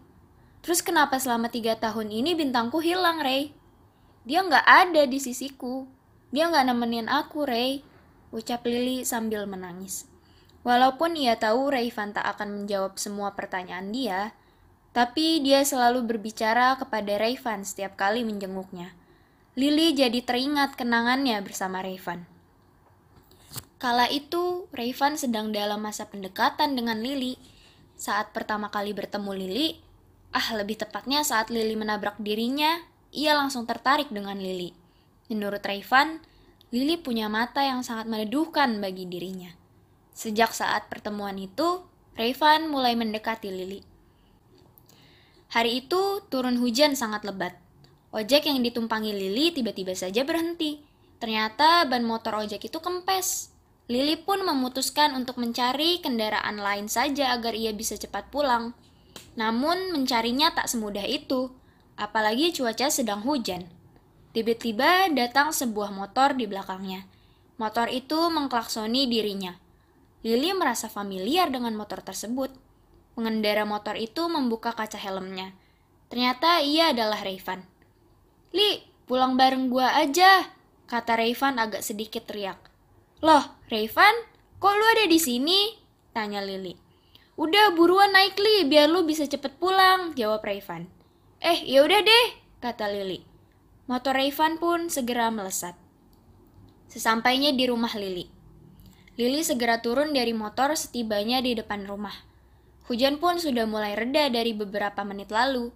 [0.62, 3.50] Terus kenapa selama tiga tahun ini bintangku hilang, Ray?
[4.22, 5.90] Dia nggak ada di sisiku.
[6.30, 7.82] Dia nggak nemenin aku, Ray.
[8.30, 10.06] Ucap Lily sambil menangis.
[10.62, 14.30] Walaupun ia tahu Rayvan tak akan menjawab semua pertanyaan dia,
[14.92, 18.92] tapi dia selalu berbicara kepada Rayvan setiap kali menjenguknya.
[19.56, 22.24] Lily jadi teringat kenangannya bersama Rayvan.
[23.76, 27.36] Kala itu, Rayvan sedang dalam masa pendekatan dengan Lily.
[27.98, 29.68] Saat pertama kali bertemu Lily,
[30.32, 32.80] ah lebih tepatnya saat Lily menabrak dirinya,
[33.12, 34.72] ia langsung tertarik dengan Lily.
[35.28, 36.22] Menurut Rayvan,
[36.72, 39.52] Lily punya mata yang sangat meneduhkan bagi dirinya.
[40.16, 41.84] Sejak saat pertemuan itu,
[42.16, 43.91] Rayvan mulai mendekati Lily.
[45.52, 47.52] Hari itu turun hujan sangat lebat.
[48.08, 50.80] Ojek yang ditumpangi Lili tiba-tiba saja berhenti.
[51.20, 53.52] Ternyata ban motor ojek itu kempes.
[53.84, 58.72] Lili pun memutuskan untuk mencari kendaraan lain saja agar ia bisa cepat pulang.
[59.36, 61.52] Namun mencarinya tak semudah itu,
[62.00, 63.68] apalagi cuaca sedang hujan.
[64.32, 67.04] Tiba-tiba datang sebuah motor di belakangnya.
[67.60, 69.52] Motor itu mengklaksoni dirinya.
[70.24, 72.71] Lili merasa familiar dengan motor tersebut.
[73.12, 75.52] Pengendara motor itu membuka kaca helmnya.
[76.08, 77.64] Ternyata ia adalah Rayvan.
[78.52, 80.48] Li, pulang bareng gua aja,
[80.88, 82.60] kata Rayvan agak sedikit teriak.
[83.24, 84.12] Loh, Rayvan,
[84.60, 85.72] kok lu ada di sini?
[86.12, 86.76] Tanya Lili.
[87.40, 90.84] Udah buruan naik Li, biar lu bisa cepet pulang, jawab Rayvan.
[91.40, 92.26] Eh, yaudah deh,
[92.60, 93.24] kata Lili.
[93.88, 95.74] Motor Rayvan pun segera melesat.
[96.92, 98.28] Sesampainya di rumah Lili.
[99.16, 102.31] Lili segera turun dari motor setibanya di depan rumah.
[102.90, 105.70] Hujan pun sudah mulai reda dari beberapa menit lalu.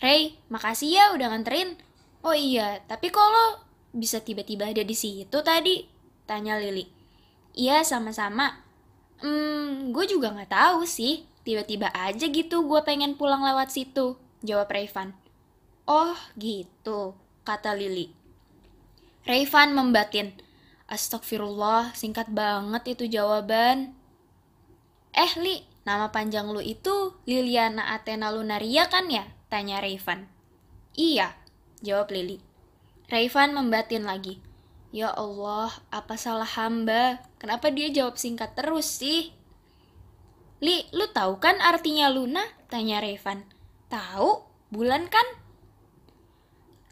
[0.00, 1.76] Ray, makasih ya udah nganterin.
[2.24, 3.60] Oh iya, tapi kalau
[3.92, 5.84] bisa tiba-tiba ada di situ tadi?
[6.24, 6.88] Tanya Lili.
[7.52, 8.64] Iya, sama-sama.
[9.20, 11.28] Hmm, gue juga nggak tahu sih.
[11.42, 14.14] Tiba-tiba aja gitu gue pengen pulang lewat situ,
[14.46, 15.14] jawab Rayvan.
[15.84, 18.14] Oh, gitu, kata Lili.
[19.26, 20.34] Rayvan membatin.
[20.86, 23.94] Astagfirullah, singkat banget itu jawaban.
[25.14, 29.26] Eh, Li, nama panjang lu itu Liliana Athena Lunaria kan ya?
[29.50, 30.30] Tanya Rayvan.
[30.94, 31.34] Iya,
[31.82, 32.38] jawab Lili.
[33.10, 34.40] Rayvan membatin lagi.
[34.92, 37.24] Ya Allah, apa salah hamba?
[37.40, 39.32] Kenapa dia jawab singkat terus sih?
[40.62, 42.44] Li, lu tahu kan artinya Luna?
[42.70, 43.42] Tanya Revan.
[43.90, 45.24] Tahu, bulan kan?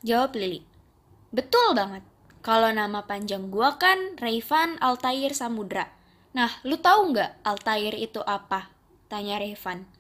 [0.03, 0.67] Jawab Lili.
[1.31, 2.03] Betul banget.
[2.41, 5.93] Kalau nama panjang gua kan Revan Altair Samudra.
[6.33, 8.73] Nah, lu tahu nggak Altair itu apa?
[9.11, 9.91] Tanya Revan.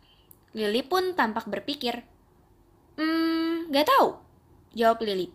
[0.54, 2.06] Lili pun tampak berpikir.
[2.94, 4.14] Hmm, nggak tahu.
[4.78, 5.26] Jawab Lili.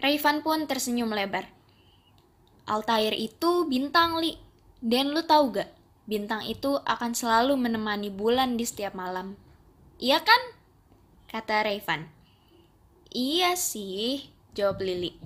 [0.00, 1.52] Revan pun tersenyum lebar.
[2.64, 4.40] Altair itu bintang, Li.
[4.80, 5.70] Dan lu tahu gak?
[6.08, 9.36] Bintang itu akan selalu menemani bulan di setiap malam.
[10.00, 10.42] Iya kan?
[11.28, 12.06] Kata Rayvan.
[13.10, 15.16] Iya sih, jawab Lili.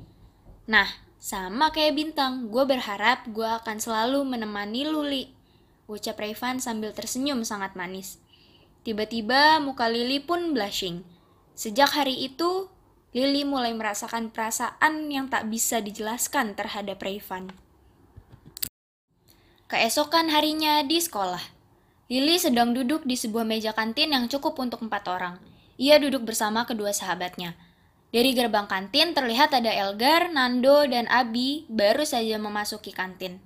[0.71, 0.87] Nah,
[1.21, 5.25] sama kayak bintang, gue berharap gue akan selalu menemani Luli.
[5.91, 8.23] Ucap Rayvan sambil tersenyum sangat manis.
[8.87, 11.03] Tiba-tiba muka Lili pun blushing.
[11.59, 12.71] Sejak hari itu,
[13.11, 17.51] Lily mulai merasakan perasaan yang tak bisa dijelaskan terhadap Rayvan.
[19.67, 21.43] Keesokan harinya di sekolah,
[22.07, 25.43] Lily sedang duduk di sebuah meja kantin yang cukup untuk empat orang.
[25.79, 27.55] Ia duduk bersama kedua sahabatnya.
[28.11, 33.39] Dari gerbang kantin terlihat ada Elgar, Nando, dan Abi baru saja memasuki kantin.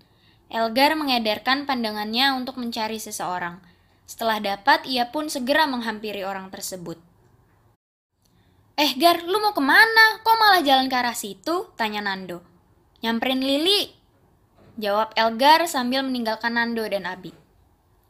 [0.52, 3.62] Elgar mengedarkan pandangannya untuk mencari seseorang.
[4.04, 7.00] Setelah dapat, ia pun segera menghampiri orang tersebut.
[8.74, 10.18] Eh Gar, lu mau ke mana?
[10.26, 11.70] Kok malah jalan ke arah situ?
[11.78, 12.42] Tanya Nando.
[13.06, 13.94] Nyamperin Lili.
[14.74, 17.30] Jawab Elgar sambil meninggalkan Nando dan Abi.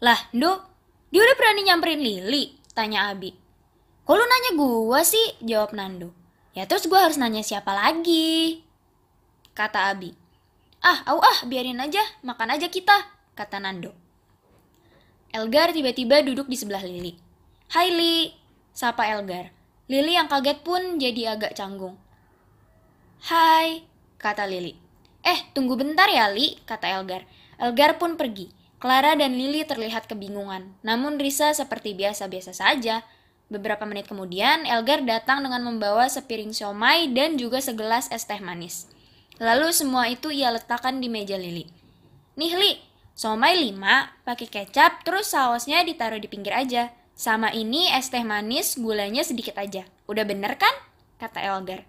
[0.00, 0.64] Lah, Ndo,
[1.12, 2.56] dia udah berani nyamperin Lili?
[2.72, 3.36] Tanya Abi.
[4.04, 5.36] Kok lu nanya gua sih?
[5.44, 6.16] Jawab Nando.
[6.56, 8.64] Ya terus gua harus nanya siapa lagi?
[9.52, 10.23] Kata Abi.
[10.84, 12.92] Ah, au ah, biarin aja, makan aja kita,
[13.32, 13.96] kata Nando.
[15.32, 17.16] Elgar tiba-tiba duduk di sebelah Lili.
[17.72, 18.36] Hai Li,
[18.76, 19.48] sapa Elgar.
[19.88, 21.96] Lili yang kaget pun jadi agak canggung.
[23.24, 23.88] Hai,
[24.20, 24.76] kata Lili.
[25.24, 27.24] Eh, tunggu bentar ya, Li, kata Elgar.
[27.56, 28.52] Elgar pun pergi.
[28.76, 33.00] Clara dan Lili terlihat kebingungan, namun Risa seperti biasa-biasa saja.
[33.48, 38.92] Beberapa menit kemudian, Elgar datang dengan membawa sepiring siomay dan juga segelas es teh manis.
[39.42, 41.66] Lalu semua itu ia letakkan di meja Lili.
[42.38, 42.72] Nih Li,
[43.18, 46.94] siomay lima, pakai kecap, terus sausnya ditaruh di pinggir aja.
[47.14, 49.86] Sama ini es teh manis, gulanya sedikit aja.
[50.10, 50.74] Udah bener kan?
[51.18, 51.86] Kata Elgar.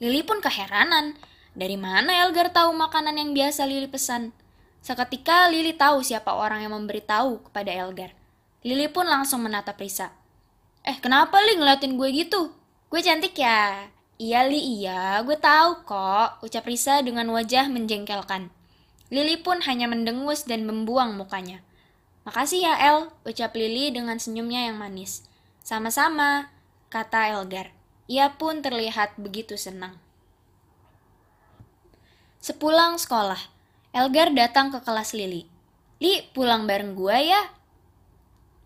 [0.00, 1.16] Lili pun keheranan.
[1.56, 4.36] Dari mana Elgar tahu makanan yang biasa Lili pesan?
[4.84, 8.12] Seketika Lili tahu siapa orang yang memberitahu kepada Elgar.
[8.60, 10.12] Lili pun langsung menatap Risa.
[10.84, 12.52] Eh, kenapa Li ngeliatin gue gitu?
[12.92, 13.88] Gue cantik ya?
[14.14, 15.18] Iya Li, iya.
[15.26, 18.46] Gue tahu kok, ucap Risa dengan wajah menjengkelkan.
[19.10, 21.60] Lili pun hanya mendengus dan membuang mukanya.
[22.22, 25.26] Makasih ya El, ucap Lili dengan senyumnya yang manis.
[25.66, 26.48] Sama-sama,
[26.94, 27.74] kata Elgar.
[28.06, 29.98] Ia pun terlihat begitu senang.
[32.38, 33.40] Sepulang sekolah,
[33.90, 35.50] Elgar datang ke kelas Lili.
[35.98, 37.42] Li, pulang bareng gua ya?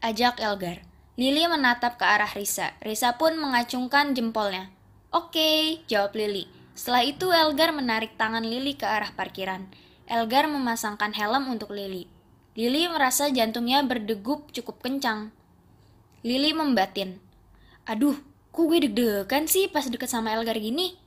[0.04, 0.84] Ajak Elgar.
[1.18, 2.76] Lili menatap ke arah Risa.
[2.78, 4.70] Risa pun mengacungkan jempolnya.
[5.08, 6.44] Oke, jawab Lili.
[6.76, 9.64] Setelah itu Elgar menarik tangan Lili ke arah parkiran.
[10.04, 12.04] Elgar memasangkan helm untuk Lili.
[12.52, 15.32] Lili merasa jantungnya berdegup cukup kencang.
[16.20, 17.16] Lili membatin.
[17.88, 18.20] Aduh,
[18.52, 21.00] kok gue deg-degan sih pas deket sama Elgar gini?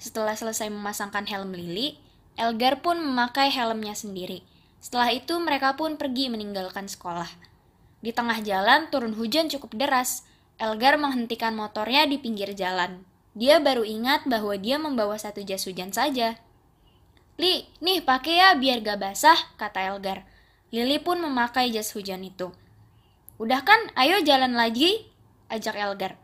[0.00, 2.00] Setelah selesai memasangkan helm Lili,
[2.40, 4.40] Elgar pun memakai helmnya sendiri.
[4.80, 7.28] Setelah itu mereka pun pergi meninggalkan sekolah.
[8.00, 10.24] Di tengah jalan turun hujan cukup deras.
[10.60, 13.08] Elgar menghentikan motornya di pinggir jalan.
[13.32, 16.36] Dia baru ingat bahwa dia membawa satu jas hujan saja.
[17.40, 20.28] Li, nih pakai ya biar gak basah, kata Elgar.
[20.68, 22.52] Lili pun memakai jas hujan itu.
[23.40, 25.08] Udah kan, ayo jalan lagi,
[25.48, 26.20] ajak Elgar.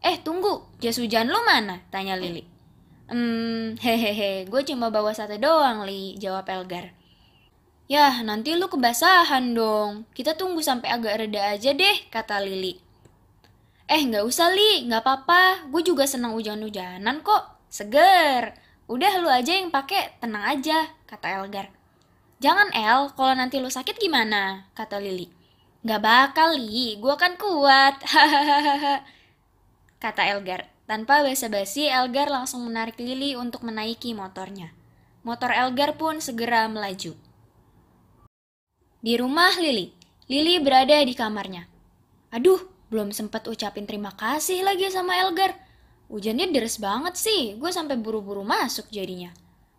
[0.00, 1.84] Eh, tunggu, jas hujan lu mana?
[1.92, 2.48] Tanya Lili.
[3.12, 6.96] Hmm, hehehe, gue cuma bawa satu doang, Li, jawab Elgar.
[7.92, 10.08] Yah, nanti lu kebasahan dong.
[10.16, 12.89] Kita tunggu sampai agak reda aja deh, kata Lili.
[13.90, 14.86] Eh, nggak usah, Li.
[14.86, 15.66] Nggak apa-apa.
[15.66, 17.66] Gue juga senang hujan-hujanan kok.
[17.66, 18.54] Seger.
[18.86, 21.70] Udah lu aja yang pakai, tenang aja, kata Elgar.
[22.42, 24.66] Jangan El, kalau nanti lu sakit gimana?
[24.74, 25.30] Kata Lili.
[25.86, 28.02] Gak bakal Li, gue kan kuat.
[30.02, 30.66] Kata Elgar.
[30.90, 34.74] Tanpa basa-basi, Elgar langsung menarik Lili untuk menaiki motornya.
[35.22, 37.14] Motor Elgar pun segera melaju.
[38.98, 39.94] Di rumah Lili,
[40.26, 41.68] Lili berada di kamarnya.
[42.34, 42.58] Aduh,
[42.90, 45.54] belum sempat ucapin terima kasih lagi sama Elgar.
[46.10, 49.30] Hujannya deres banget sih, gue sampai buru-buru masuk jadinya.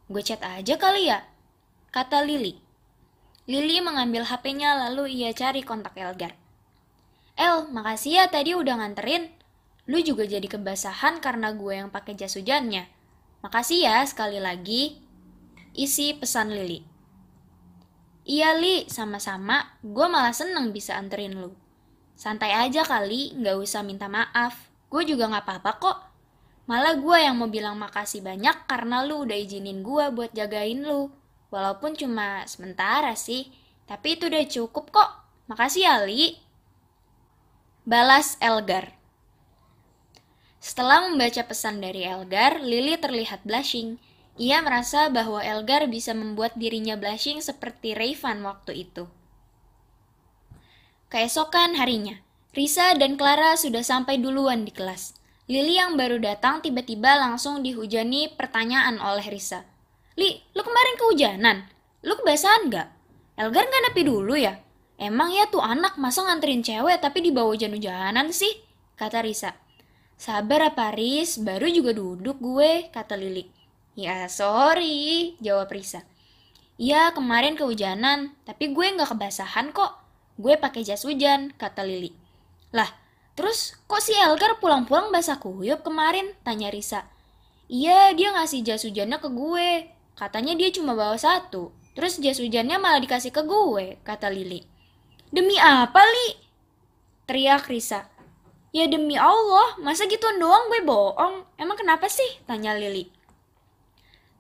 [0.08, 1.20] Gue chat aja kali ya,
[1.92, 2.56] kata Lili.
[3.52, 6.40] Lili mengambil HP-nya lalu ia cari kontak Elgar.
[7.36, 9.28] El, makasih ya tadi udah nganterin.
[9.92, 12.88] Lu juga jadi kebasahan karena gue yang pakai jas hujannya.
[13.44, 15.04] Makasih ya sekali lagi.
[15.76, 16.80] Isi pesan Lili.
[18.24, 19.76] Iya Li, sama-sama.
[19.84, 21.52] Gue malah seneng bisa anterin lu.
[22.16, 24.70] Santai aja kali, nggak usah minta maaf.
[24.92, 25.98] Gue juga nggak apa-apa kok.
[26.70, 31.12] Malah gue yang mau bilang makasih banyak karena lu udah izinin gue buat jagain lu.
[31.52, 33.52] Walaupun cuma sementara sih,
[33.90, 35.12] tapi itu udah cukup kok.
[35.52, 36.40] Makasih ya, Li.
[37.84, 38.96] Balas Elgar.
[40.62, 43.98] Setelah membaca pesan dari Elgar, Lily terlihat blushing.
[44.38, 49.10] Ia merasa bahwa Elgar bisa membuat dirinya blushing seperti Rayvan waktu itu.
[51.12, 52.24] Keesokan harinya,
[52.56, 55.20] Risa dan Clara sudah sampai duluan di kelas.
[55.52, 59.68] Lily yang baru datang tiba-tiba langsung dihujani pertanyaan oleh Risa.
[60.16, 61.58] Li, lu kemarin kehujanan?
[62.08, 62.88] Lu kebasahan gak?
[63.36, 64.56] Elgar gak nepi dulu ya?
[64.96, 68.64] Emang ya tuh anak masa nganterin cewek tapi dibawa hujan-hujanan sih?
[68.96, 69.52] Kata Risa.
[70.16, 73.52] Sabar apa Riz, baru juga duduk gue, kata Lili.
[74.00, 76.08] Ya sorry, jawab Risa.
[76.80, 80.01] Iya kemarin kehujanan, tapi gue gak kebasahan kok.
[80.42, 82.18] Gue pakai jas hujan, kata Lili.
[82.74, 82.90] Lah,
[83.38, 86.34] terus kok si Elgar pulang-pulang basah kuyup kemarin?
[86.42, 87.06] Tanya Risa.
[87.70, 89.70] Iya, dia ngasih jas hujannya ke gue.
[90.18, 91.70] Katanya dia cuma bawa satu.
[91.94, 94.66] Terus jas hujannya malah dikasih ke gue, kata Lili.
[95.30, 96.30] Demi apa, Li?
[97.30, 98.10] Teriak Risa.
[98.74, 101.46] Ya demi Allah, masa gitu doang gue bohong?
[101.62, 102.42] Emang kenapa sih?
[102.50, 103.12] Tanya Lili.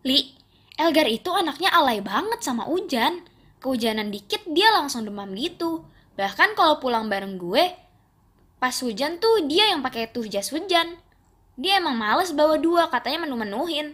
[0.02, 0.34] Li,
[0.82, 3.22] Elgar itu anaknya alay banget sama Ujan.
[3.62, 5.86] Kehujanan dikit dia langsung demam gitu.
[6.18, 7.72] Bahkan kalau pulang bareng gue,
[8.58, 10.98] pas hujan tuh dia yang pakai tuh jas hujan.
[11.62, 13.94] Dia emang males bawa dua, katanya menu-menuhin.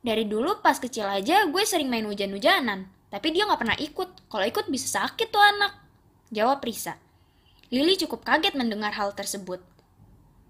[0.00, 4.30] Dari dulu pas kecil aja gue sering main hujan-hujanan, tapi dia nggak pernah ikut.
[4.30, 5.74] Kalau ikut bisa sakit tuh anak.
[6.30, 6.96] Jawab Risa.
[7.74, 9.58] Lili cukup kaget mendengar hal tersebut.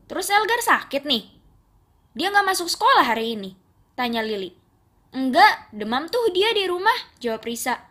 [0.07, 1.33] Terus Elgar sakit nih?
[2.13, 3.57] Dia nggak masuk sekolah hari ini?
[3.97, 4.53] Tanya Lili.
[5.11, 7.90] Enggak, demam tuh dia di rumah, jawab Risa.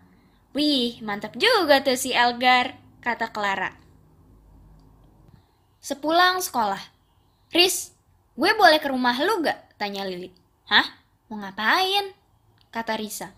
[0.50, 2.74] Wih, mantap juga tuh si Elgar,
[3.06, 3.70] kata Clara.
[5.78, 6.82] Sepulang sekolah.
[7.54, 7.94] Riz,
[8.34, 9.78] gue boleh ke rumah lu gak?
[9.78, 10.34] Tanya Lili.
[10.66, 10.86] Hah?
[11.30, 12.18] Mau ngapain?
[12.74, 13.30] Kata Risa.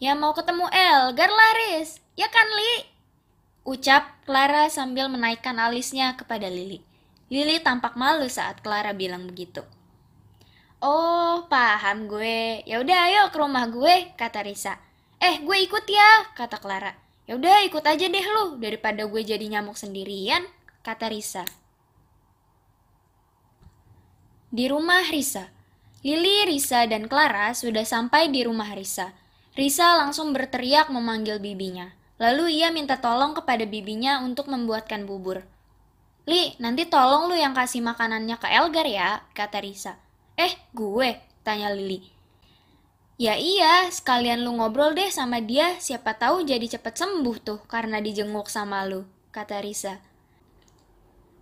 [0.00, 2.00] Ya mau ketemu Elgar lah, Riz.
[2.16, 2.88] Ya kan, Li?
[3.68, 6.80] Ucap Clara sambil menaikkan alisnya kepada Lili.
[7.28, 9.60] Lili tampak malu saat Clara bilang begitu.
[10.80, 12.64] Oh, paham gue.
[12.64, 14.87] Ya udah ayo ke rumah gue, kata Risa.
[15.18, 16.94] Eh, gue ikut ya, kata Clara.
[17.26, 20.46] Ya udah ikut aja deh lu, daripada gue jadi nyamuk sendirian,
[20.86, 21.44] kata Risa.
[24.48, 25.52] Di rumah Risa,
[26.00, 29.12] Lili, Risa, dan Clara sudah sampai di rumah Risa.
[29.58, 31.90] Risa langsung berteriak memanggil bibinya.
[32.22, 35.42] Lalu ia minta tolong kepada bibinya untuk membuatkan bubur.
[36.24, 39.98] Li, nanti tolong lu yang kasih makanannya ke Elgar ya, kata Risa.
[40.38, 42.17] Eh, gue, tanya Lili.
[43.18, 47.98] Ya iya, sekalian lu ngobrol deh sama dia, siapa tahu jadi cepet sembuh tuh karena
[47.98, 49.02] dijenguk sama lu,
[49.34, 49.98] kata Risa.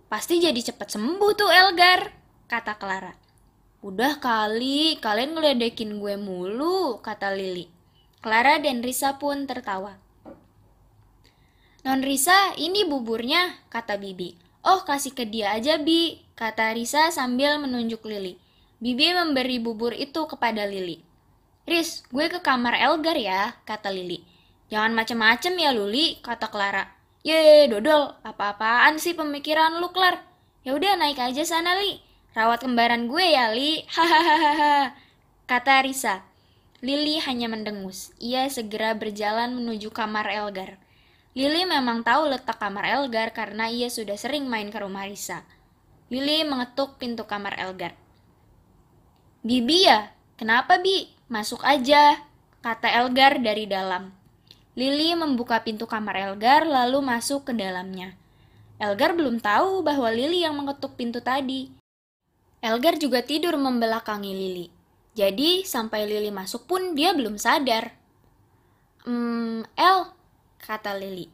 [0.09, 2.09] Pasti jadi cepet sembuh tuh Elgar,
[2.49, 3.13] kata Clara.
[3.85, 7.69] Udah kali, kalian ngeledekin gue mulu, kata Lili.
[8.25, 10.01] Clara dan Risa pun tertawa.
[11.85, 14.33] Non Risa, ini buburnya, kata Bibi.
[14.65, 18.41] Oh, kasih ke dia aja, Bi, kata Risa sambil menunjuk Lili.
[18.81, 21.06] Bibi memberi bubur itu kepada Lili.
[21.67, 24.23] Riz, gue ke kamar Elgar ya, kata Lili.
[24.71, 26.87] Jangan macem-macem ya, Luli, kata Clara.
[27.27, 30.15] Ye, dodol, apa-apaan sih pemikiran lu, Clar?
[30.63, 31.99] Ya udah naik aja sana, Li.
[32.31, 33.83] Rawat kembaran gue ya, Li.
[33.99, 34.95] Hahaha.
[35.43, 36.23] Kata Risa.
[36.79, 38.15] Lili hanya mendengus.
[38.23, 40.79] Ia segera berjalan menuju kamar Elgar.
[41.35, 45.43] Lili memang tahu letak kamar Elgar karena ia sudah sering main ke rumah Risa.
[46.07, 47.91] Lili mengetuk pintu kamar Elgar.
[49.43, 50.15] Bibi ya?
[50.39, 51.16] Kenapa, Bi?
[51.27, 52.23] Masuk aja,
[52.63, 54.15] kata Elgar dari dalam.
[54.79, 58.15] Lili membuka pintu kamar Elgar lalu masuk ke dalamnya.
[58.79, 61.67] Elgar belum tahu bahwa Lili yang mengetuk pintu tadi.
[62.63, 64.71] Elgar juga tidur membelakangi Lili.
[65.19, 67.91] Jadi, sampai Lili masuk pun dia belum sadar.
[69.03, 70.07] Hmm, El,
[70.63, 71.27] kata Lili.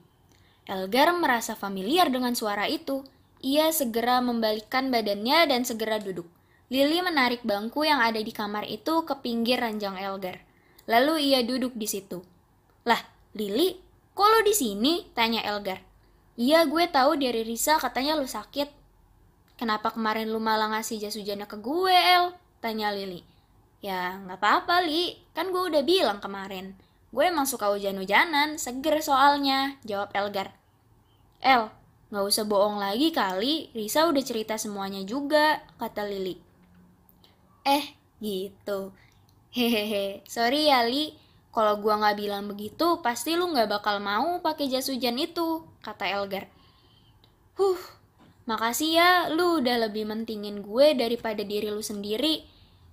[0.66, 3.06] Elgar merasa familiar dengan suara itu.
[3.46, 6.33] Ia segera membalikkan badannya dan segera duduk.
[6.72, 10.39] Lili menarik bangku yang ada di kamar itu ke pinggir ranjang Elgar.
[10.88, 12.24] Lalu ia duduk di situ.
[12.88, 12.99] Lah,
[13.36, 13.80] Lili,
[14.16, 15.07] kok lo di sini?
[15.11, 15.84] Tanya Elgar.
[16.39, 18.72] Iya, gue tahu dari Risa katanya lu sakit.
[19.59, 22.34] Kenapa kemarin lu malah ngasih jas hujannya ke gue, El?
[22.57, 23.22] Tanya Lili.
[23.84, 25.20] Ya, nggak apa-apa, Li.
[25.36, 26.74] Kan gue udah bilang kemarin.
[27.14, 30.57] Gue emang suka hujan-hujanan, seger soalnya, jawab Elgar.
[31.38, 31.70] El,
[32.09, 36.53] nggak usah bohong lagi kali, Risa udah cerita semuanya juga, kata Lili.
[37.64, 38.91] Eh, gitu.
[39.55, 41.16] Hehehe, sorry ya Li,
[41.53, 46.09] kalau gua nggak bilang begitu, pasti lu nggak bakal mau pakai jas hujan itu, kata
[46.09, 46.51] Elgar.
[47.53, 47.78] Huh,
[48.49, 52.43] makasih ya, lu udah lebih mentingin gue daripada diri lu sendiri.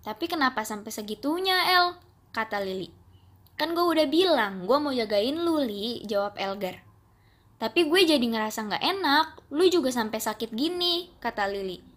[0.05, 1.97] Tapi kenapa sampai segitunya, El?
[2.31, 2.93] Kata Lili.
[3.57, 6.85] Kan gue udah bilang, gue mau jagain lu, Li, jawab Elgar.
[7.61, 11.90] Tapi gue jadi ngerasa nggak enak, lu juga sampai sakit gini, kata Lili.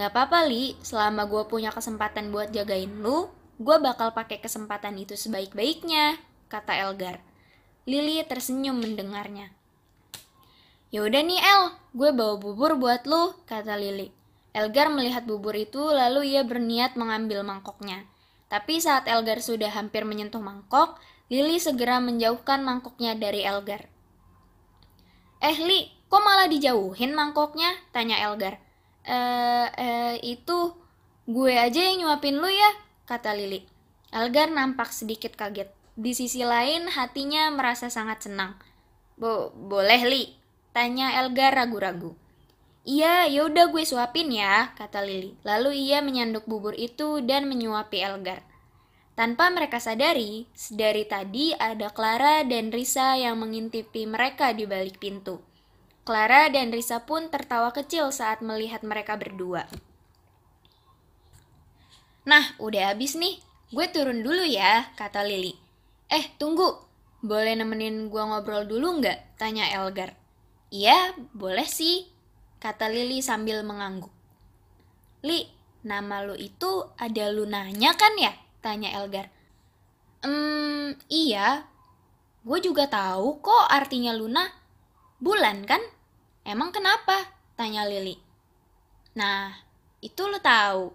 [0.00, 3.28] Gak apa-apa, Li, selama gue punya kesempatan buat jagain lu,
[3.60, 6.16] Gue bakal pakai kesempatan itu sebaik-baiknya,
[6.48, 7.20] kata Elgar.
[7.84, 9.52] Lily tersenyum mendengarnya.
[10.88, 14.16] Yaudah nih El, gue bawa bubur buat lu, kata Lily.
[14.56, 18.08] Elgar melihat bubur itu lalu ia berniat mengambil mangkoknya.
[18.48, 20.96] Tapi saat Elgar sudah hampir menyentuh mangkok,
[21.28, 23.92] Lily segera menjauhkan mangkoknya dari Elgar.
[25.44, 27.76] Eh Li, kok malah dijauhin mangkoknya?
[27.92, 28.56] Tanya Elgar.
[29.04, 30.76] Eh, eh, itu
[31.24, 32.70] gue aja yang nyuapin lu ya,
[33.08, 33.64] kata Lili.
[34.10, 35.70] Elgar nampak sedikit kaget.
[35.94, 38.58] Di sisi lain, hatinya merasa sangat senang.
[39.20, 40.24] Bo boleh, Li?
[40.74, 42.16] Tanya Elgar ragu-ragu.
[42.88, 45.36] Iya, yaudah gue suapin ya, kata Lili.
[45.44, 48.42] Lalu ia menyanduk bubur itu dan menyuapi Elgar.
[49.12, 55.44] Tanpa mereka sadari, dari tadi ada Clara dan Risa yang mengintipi mereka di balik pintu.
[56.10, 59.70] Clara dan Risa pun tertawa kecil saat melihat mereka berdua.
[62.26, 63.38] Nah, udah habis nih.
[63.70, 65.54] Gue turun dulu ya, kata Lili.
[66.10, 66.66] Eh, tunggu.
[67.22, 69.38] Boleh nemenin gue ngobrol dulu nggak?
[69.38, 70.18] Tanya Elgar.
[70.74, 72.10] Iya, boleh sih,
[72.58, 74.10] kata Lili sambil mengangguk.
[75.22, 75.46] Li,
[75.86, 78.34] nama lu itu ada lunanya kan ya?
[78.58, 79.30] Tanya Elgar.
[80.26, 81.70] Hmm, iya.
[82.42, 84.50] Gue juga tahu kok artinya luna.
[85.22, 85.99] Bulan kan?
[86.50, 87.30] Emang kenapa?
[87.54, 88.18] Tanya Lili.
[89.14, 89.54] Nah,
[90.02, 90.90] itu lu tahu.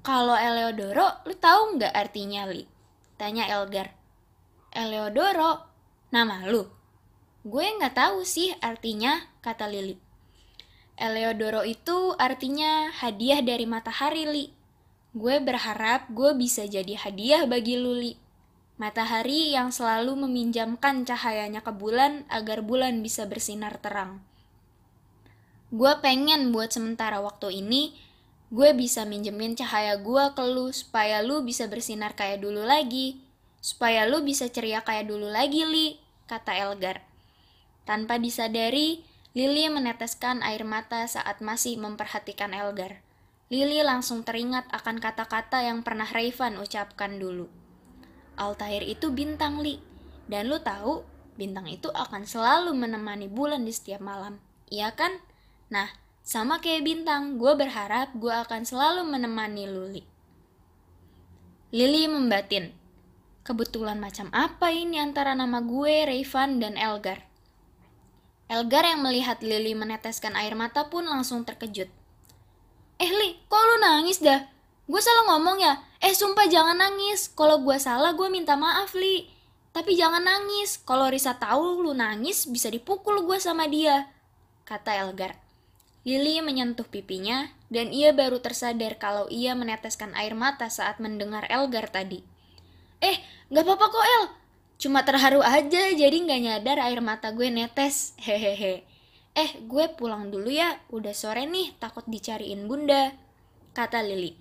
[0.00, 2.64] Kalau Eleodoro, lu tahu nggak artinya, Li?
[3.20, 3.92] Tanya Elgar.
[4.72, 5.68] Eleodoro?
[6.08, 6.64] Nama lu?
[7.44, 10.00] Gue nggak tahu sih artinya, kata Lili.
[10.96, 14.46] Eleodoro itu artinya hadiah dari matahari, Li.
[15.12, 18.16] Gue berharap gue bisa jadi hadiah bagi lu, Li.
[18.80, 24.31] Matahari yang selalu meminjamkan cahayanya ke bulan agar bulan bisa bersinar terang.
[25.72, 27.96] Gue pengen buat sementara waktu ini
[28.52, 33.24] gue bisa minjemin cahaya gue ke lu supaya lu bisa bersinar kayak dulu lagi.
[33.64, 35.96] Supaya lu bisa ceria kayak dulu lagi, Li,
[36.28, 37.00] kata Elgar.
[37.88, 39.00] Tanpa disadari,
[39.32, 43.00] Lily meneteskan air mata saat masih memperhatikan Elgar.
[43.48, 47.48] Lily langsung teringat akan kata-kata yang pernah Rayvan ucapkan dulu.
[48.36, 49.80] Altair itu bintang, Li.
[50.28, 51.06] Dan lu tahu,
[51.38, 54.42] bintang itu akan selalu menemani bulan di setiap malam.
[54.68, 55.22] Iya kan?
[55.72, 55.88] Nah,
[56.20, 60.04] sama kayak bintang, gue berharap gue akan selalu menemani Luli.
[61.72, 62.76] Lily membatin.
[63.40, 67.24] Kebetulan macam apa ini antara nama gue, Rayvan, dan Elgar?
[68.52, 71.88] Elgar yang melihat Lily meneteskan air mata pun langsung terkejut.
[73.00, 74.44] Eh Li, kok lu nangis dah?
[74.86, 75.80] Gue salah ngomong ya?
[76.04, 77.32] Eh sumpah jangan nangis.
[77.32, 79.26] Kalau gue salah gue minta maaf Li.
[79.72, 80.76] Tapi jangan nangis.
[80.84, 84.06] Kalau Risa tahu lu nangis bisa dipukul gue sama dia.
[84.68, 85.41] Kata Elgar.
[86.02, 91.86] Lily menyentuh pipinya, dan ia baru tersadar kalau ia meneteskan air mata saat mendengar Elgar
[91.86, 92.26] tadi.
[92.98, 93.22] Eh,
[93.54, 94.24] gak apa-apa kok El,
[94.82, 98.82] cuma terharu aja jadi gak nyadar air mata gue netes, hehehe.
[99.32, 103.14] Eh, gue pulang dulu ya, udah sore nih, takut dicariin bunda,
[103.72, 104.36] kata Lily.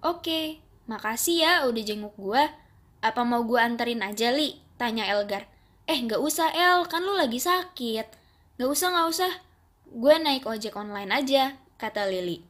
[0.00, 2.42] Oke, makasih ya udah jenguk gue.
[3.04, 4.58] Apa mau gue anterin aja, Li?
[4.80, 5.46] Tanya Elgar.
[5.86, 8.06] Eh, gak usah El, kan lu lagi sakit.
[8.58, 9.32] Gak usah, gak usah,
[9.96, 12.44] gue naik ojek online aja, kata Lili.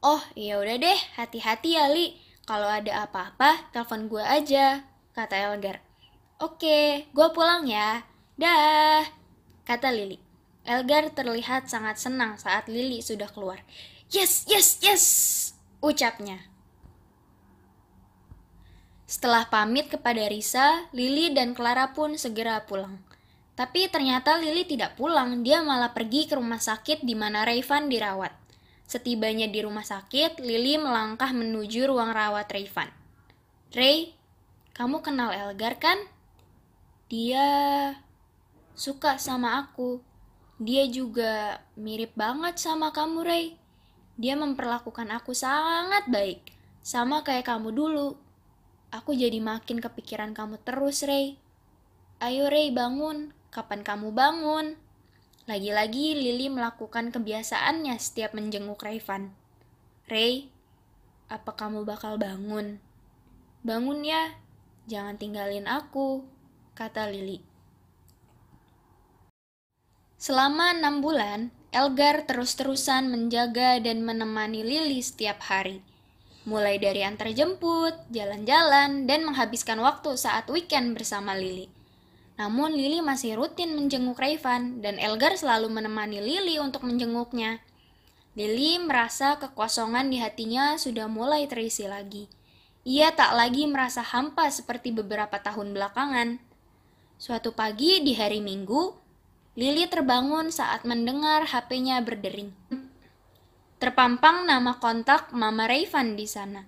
[0.00, 2.16] Oh, ya udah deh, hati-hati ya, Li.
[2.48, 4.80] Kalau ada apa-apa, telepon gue aja,
[5.12, 5.84] kata Elgar.
[6.40, 8.00] Oke, gue pulang ya.
[8.40, 9.04] Dah,
[9.68, 10.16] kata Lili.
[10.64, 13.60] Elgar terlihat sangat senang saat Lili sudah keluar.
[14.08, 15.04] Yes, yes, yes,
[15.84, 16.48] ucapnya.
[19.04, 23.11] Setelah pamit kepada Risa, Lili dan Clara pun segera pulang.
[23.52, 28.32] Tapi ternyata Lily tidak pulang, dia malah pergi ke rumah sakit di mana Rayvan dirawat.
[28.88, 32.88] Setibanya di rumah sakit, Lily melangkah menuju ruang rawat Rayvan.
[33.72, 34.16] Ray,
[34.72, 36.00] kamu kenal Elgar kan?
[37.12, 37.44] Dia
[38.72, 40.00] suka sama aku.
[40.56, 43.56] Dia juga mirip banget sama kamu, Ray.
[44.16, 48.16] Dia memperlakukan aku sangat baik, sama kayak kamu dulu.
[48.92, 51.40] Aku jadi makin kepikiran kamu terus, Ray.
[52.20, 53.32] Ayo, Ray, bangun.
[53.52, 54.80] Kapan kamu bangun?
[55.44, 59.36] Lagi-lagi Lily melakukan kebiasaannya setiap menjenguk Rayvan.
[60.08, 60.48] Ray,
[61.28, 62.80] apa kamu bakal bangun?
[63.60, 64.40] Bangun ya,
[64.88, 66.24] jangan tinggalin aku,
[66.72, 67.44] kata Lily.
[70.16, 75.84] Selama enam bulan, Elgar terus-terusan menjaga dan menemani Lily setiap hari.
[76.48, 81.81] Mulai dari antar jemput, jalan-jalan, dan menghabiskan waktu saat weekend bersama Lily.
[82.42, 87.62] Namun Lily masih rutin menjenguk Rayvan dan Elgar selalu menemani Lily untuk menjenguknya.
[88.34, 92.26] Lily merasa kekosongan di hatinya sudah mulai terisi lagi.
[92.82, 96.42] Ia tak lagi merasa hampa seperti beberapa tahun belakangan.
[97.14, 98.90] Suatu pagi di hari Minggu,
[99.54, 102.50] Lily terbangun saat mendengar HP-nya berdering.
[103.78, 106.66] Terpampang nama kontak Mama Rayvan di sana.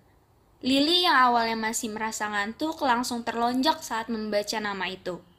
[0.63, 5.34] Lily yang awalnya masih merasa ngantuk langsung terlonjak saat membaca nama itu.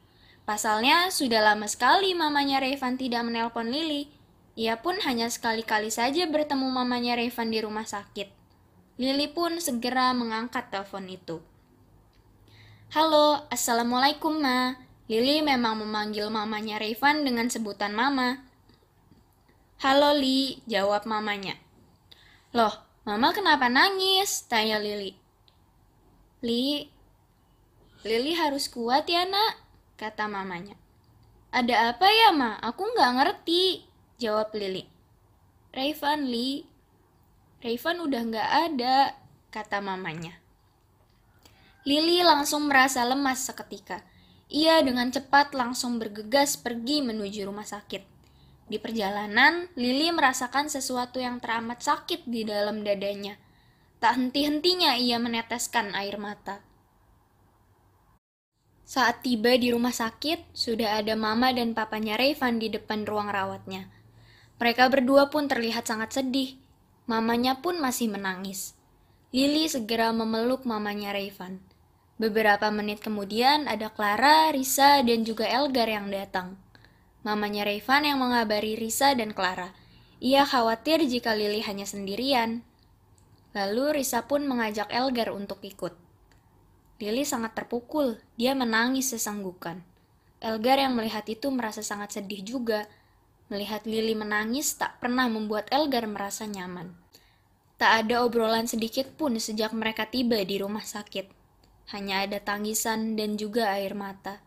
[0.46, 4.06] Pasalnya, sudah lama sekali mamanya Revan tidak menelpon Lily.
[4.54, 8.30] Ia pun hanya sekali-kali saja bertemu mamanya Revan di rumah sakit.
[9.02, 11.42] Lily pun segera mengangkat telepon itu.
[12.94, 14.78] Halo, Assalamualaikum, Ma.
[15.10, 18.46] Lily memang memanggil mamanya Revan dengan sebutan Mama.
[19.82, 21.58] Halo, Li, jawab mamanya.
[22.54, 24.46] Loh, Mama kenapa nangis?
[24.46, 25.18] Tanya Lily.
[26.46, 26.86] Li,
[28.06, 29.65] Lily harus kuat ya, nak
[29.96, 30.76] kata mamanya.
[31.56, 32.60] Ada apa ya, Ma?
[32.60, 33.88] Aku nggak ngerti,
[34.20, 34.84] jawab Lily.
[35.72, 36.68] Rayvan, Li.
[37.64, 39.16] Rayvan udah nggak ada,
[39.56, 40.36] kata mamanya.
[41.88, 44.04] Lily langsung merasa lemas seketika.
[44.52, 48.04] Ia dengan cepat langsung bergegas pergi menuju rumah sakit.
[48.66, 53.38] Di perjalanan, Lily merasakan sesuatu yang teramat sakit di dalam dadanya.
[54.02, 56.66] Tak henti-hentinya ia meneteskan air mata.
[58.86, 63.90] Saat tiba di rumah sakit, sudah ada mama dan papanya Rayvan di depan ruang rawatnya.
[64.62, 66.62] Mereka berdua pun terlihat sangat sedih.
[67.10, 68.78] Mamanya pun masih menangis.
[69.34, 71.66] Lily segera memeluk mamanya Rayvan.
[72.22, 76.54] Beberapa menit kemudian ada Clara, Risa, dan juga Elgar yang datang.
[77.26, 79.74] Mamanya Rayvan yang mengabari Risa dan Clara.
[80.22, 82.62] Ia khawatir jika Lily hanya sendirian.
[83.58, 86.05] Lalu Risa pun mengajak Elgar untuk ikut.
[86.96, 89.84] Lily sangat terpukul, dia menangis sesanggukan.
[90.40, 92.88] Elgar yang melihat itu merasa sangat sedih juga.
[93.52, 96.96] Melihat Lily menangis tak pernah membuat Elgar merasa nyaman.
[97.76, 101.28] Tak ada obrolan sedikit pun sejak mereka tiba di rumah sakit.
[101.92, 104.40] Hanya ada tangisan dan juga air mata.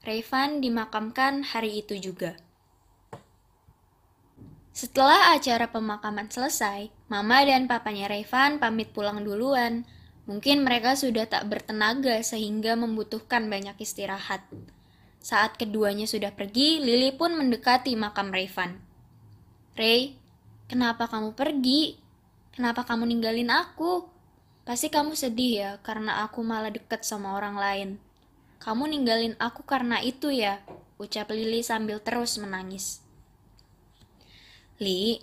[0.00, 2.38] Rayvan dimakamkan hari itu juga.
[4.72, 9.84] Setelah acara pemakaman selesai, Mama dan papanya Rayvan pamit pulang duluan.
[10.28, 14.44] Mungkin mereka sudah tak bertenaga sehingga membutuhkan banyak istirahat.
[15.20, 18.80] Saat keduanya sudah pergi, Lily pun mendekati makam Rayvan.
[19.76, 20.16] Ray,
[20.64, 22.00] kenapa kamu pergi?
[22.56, 24.08] Kenapa kamu ninggalin aku?
[24.64, 27.90] Pasti kamu sedih ya karena aku malah deket sama orang lain.
[28.60, 30.60] Kamu ninggalin aku karena itu ya,
[31.00, 33.00] ucap Lily sambil terus menangis.
[34.80, 35.20] Li,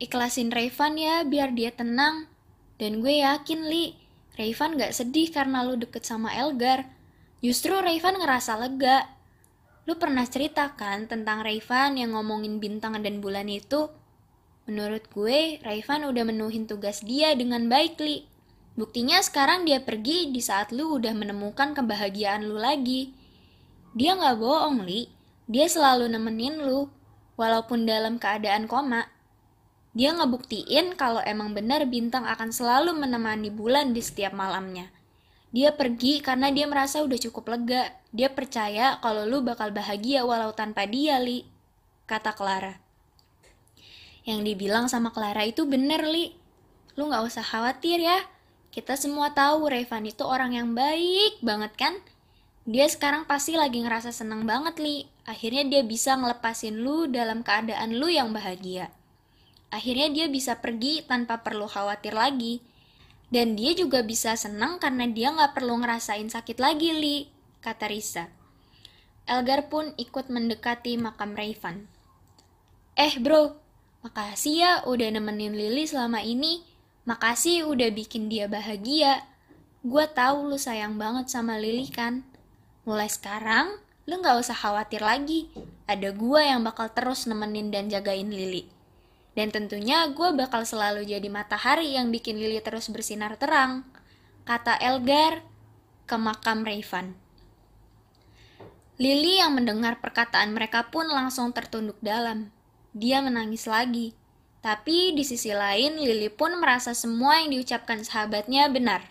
[0.00, 2.28] ikhlasin Rayvan ya biar dia tenang.
[2.76, 3.96] Dan gue yakin, Li,
[4.38, 6.86] Rayvan gak sedih karena lu deket sama Elgar.
[7.42, 9.10] Justru Rayvan ngerasa lega.
[9.82, 13.90] Lu pernah cerita kan tentang Rayvan yang ngomongin bintang dan bulan itu?
[14.70, 18.30] Menurut gue, Rayvan udah menuhin tugas dia dengan baik, Li.
[18.78, 23.10] Buktinya sekarang dia pergi di saat lu udah menemukan kebahagiaan lu lagi.
[23.98, 25.10] Dia gak bohong, Li.
[25.50, 26.86] Dia selalu nemenin lu,
[27.34, 29.08] walaupun dalam keadaan koma.
[29.98, 34.94] Dia ngebuktiin kalau emang benar bintang akan selalu menemani bulan di setiap malamnya.
[35.50, 37.90] Dia pergi karena dia merasa udah cukup lega.
[38.14, 41.42] Dia percaya kalau lu bakal bahagia walau tanpa dia, Li.
[42.06, 42.78] Kata Clara.
[44.22, 46.30] Yang dibilang sama Clara itu bener, Li.
[46.94, 48.22] Lu gak usah khawatir ya.
[48.70, 51.98] Kita semua tahu Revan itu orang yang baik banget kan?
[52.70, 55.10] Dia sekarang pasti lagi ngerasa senang banget, Li.
[55.26, 58.94] Akhirnya dia bisa ngelepasin lu dalam keadaan lu yang bahagia.
[59.68, 62.64] Akhirnya dia bisa pergi tanpa perlu khawatir lagi.
[63.28, 67.28] Dan dia juga bisa senang karena dia nggak perlu ngerasain sakit lagi, Li,
[67.60, 68.32] kata Risa.
[69.28, 71.84] Elgar pun ikut mendekati makam Rayvan.
[72.96, 73.60] Eh bro,
[74.00, 76.64] makasih ya udah nemenin Lily selama ini.
[77.04, 79.24] Makasih udah bikin dia bahagia.
[79.78, 82.24] gue tahu lu sayang banget sama Lily kan.
[82.88, 83.76] Mulai sekarang,
[84.08, 85.52] lu gak usah khawatir lagi.
[85.84, 88.77] Ada gue yang bakal terus nemenin dan jagain Lily.
[89.38, 93.86] Dan tentunya gue bakal selalu jadi matahari yang bikin Lily terus bersinar terang.
[94.42, 95.46] Kata Elgar
[96.10, 97.14] ke makam Rayvan.
[98.98, 102.50] Lily yang mendengar perkataan mereka pun langsung tertunduk dalam.
[102.90, 104.10] Dia menangis lagi.
[104.58, 109.06] Tapi di sisi lain, Lily pun merasa semua yang diucapkan sahabatnya benar.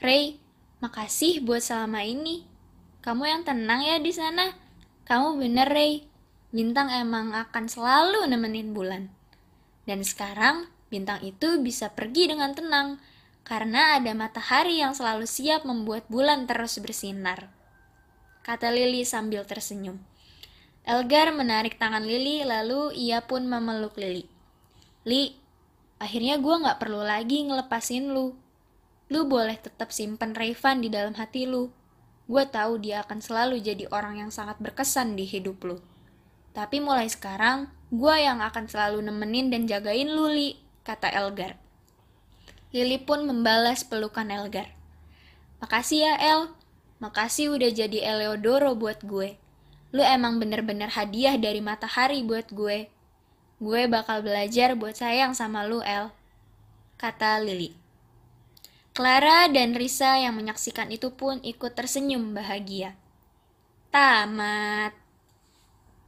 [0.00, 0.40] Ray,
[0.80, 2.48] makasih buat selama ini.
[3.04, 4.56] Kamu yang tenang ya di sana.
[5.04, 6.09] Kamu bener, Ray.
[6.50, 9.06] Bintang emang akan selalu nemenin bulan.
[9.86, 12.98] Dan sekarang, bintang itu bisa pergi dengan tenang,
[13.46, 17.54] karena ada matahari yang selalu siap membuat bulan terus bersinar.
[18.42, 20.02] Kata Lily sambil tersenyum.
[20.82, 24.26] Elgar menarik tangan Lily, lalu ia pun memeluk Lily.
[25.06, 25.38] Li,
[26.02, 28.34] akhirnya gue gak perlu lagi ngelepasin lu.
[29.06, 31.70] Lu boleh tetap simpen Rayvan di dalam hati lu.
[32.30, 35.78] Gue tahu dia akan selalu jadi orang yang sangat berkesan di hidup lu.
[36.50, 41.54] Tapi mulai sekarang, gue yang akan selalu nemenin dan jagain lu, Li, kata Elgar.
[42.70, 44.70] Lily pun membalas pelukan Elgar.
[45.62, 46.54] Makasih ya, El.
[47.02, 49.34] Makasih udah jadi Eleodoro buat gue.
[49.90, 52.86] Lu emang bener-bener hadiah dari matahari buat gue.
[53.58, 56.14] Gue bakal belajar buat sayang sama lu, El.
[56.94, 57.74] Kata Lily.
[58.94, 62.98] Clara dan Risa yang menyaksikan itu pun ikut tersenyum bahagia.
[63.90, 64.99] Tamat.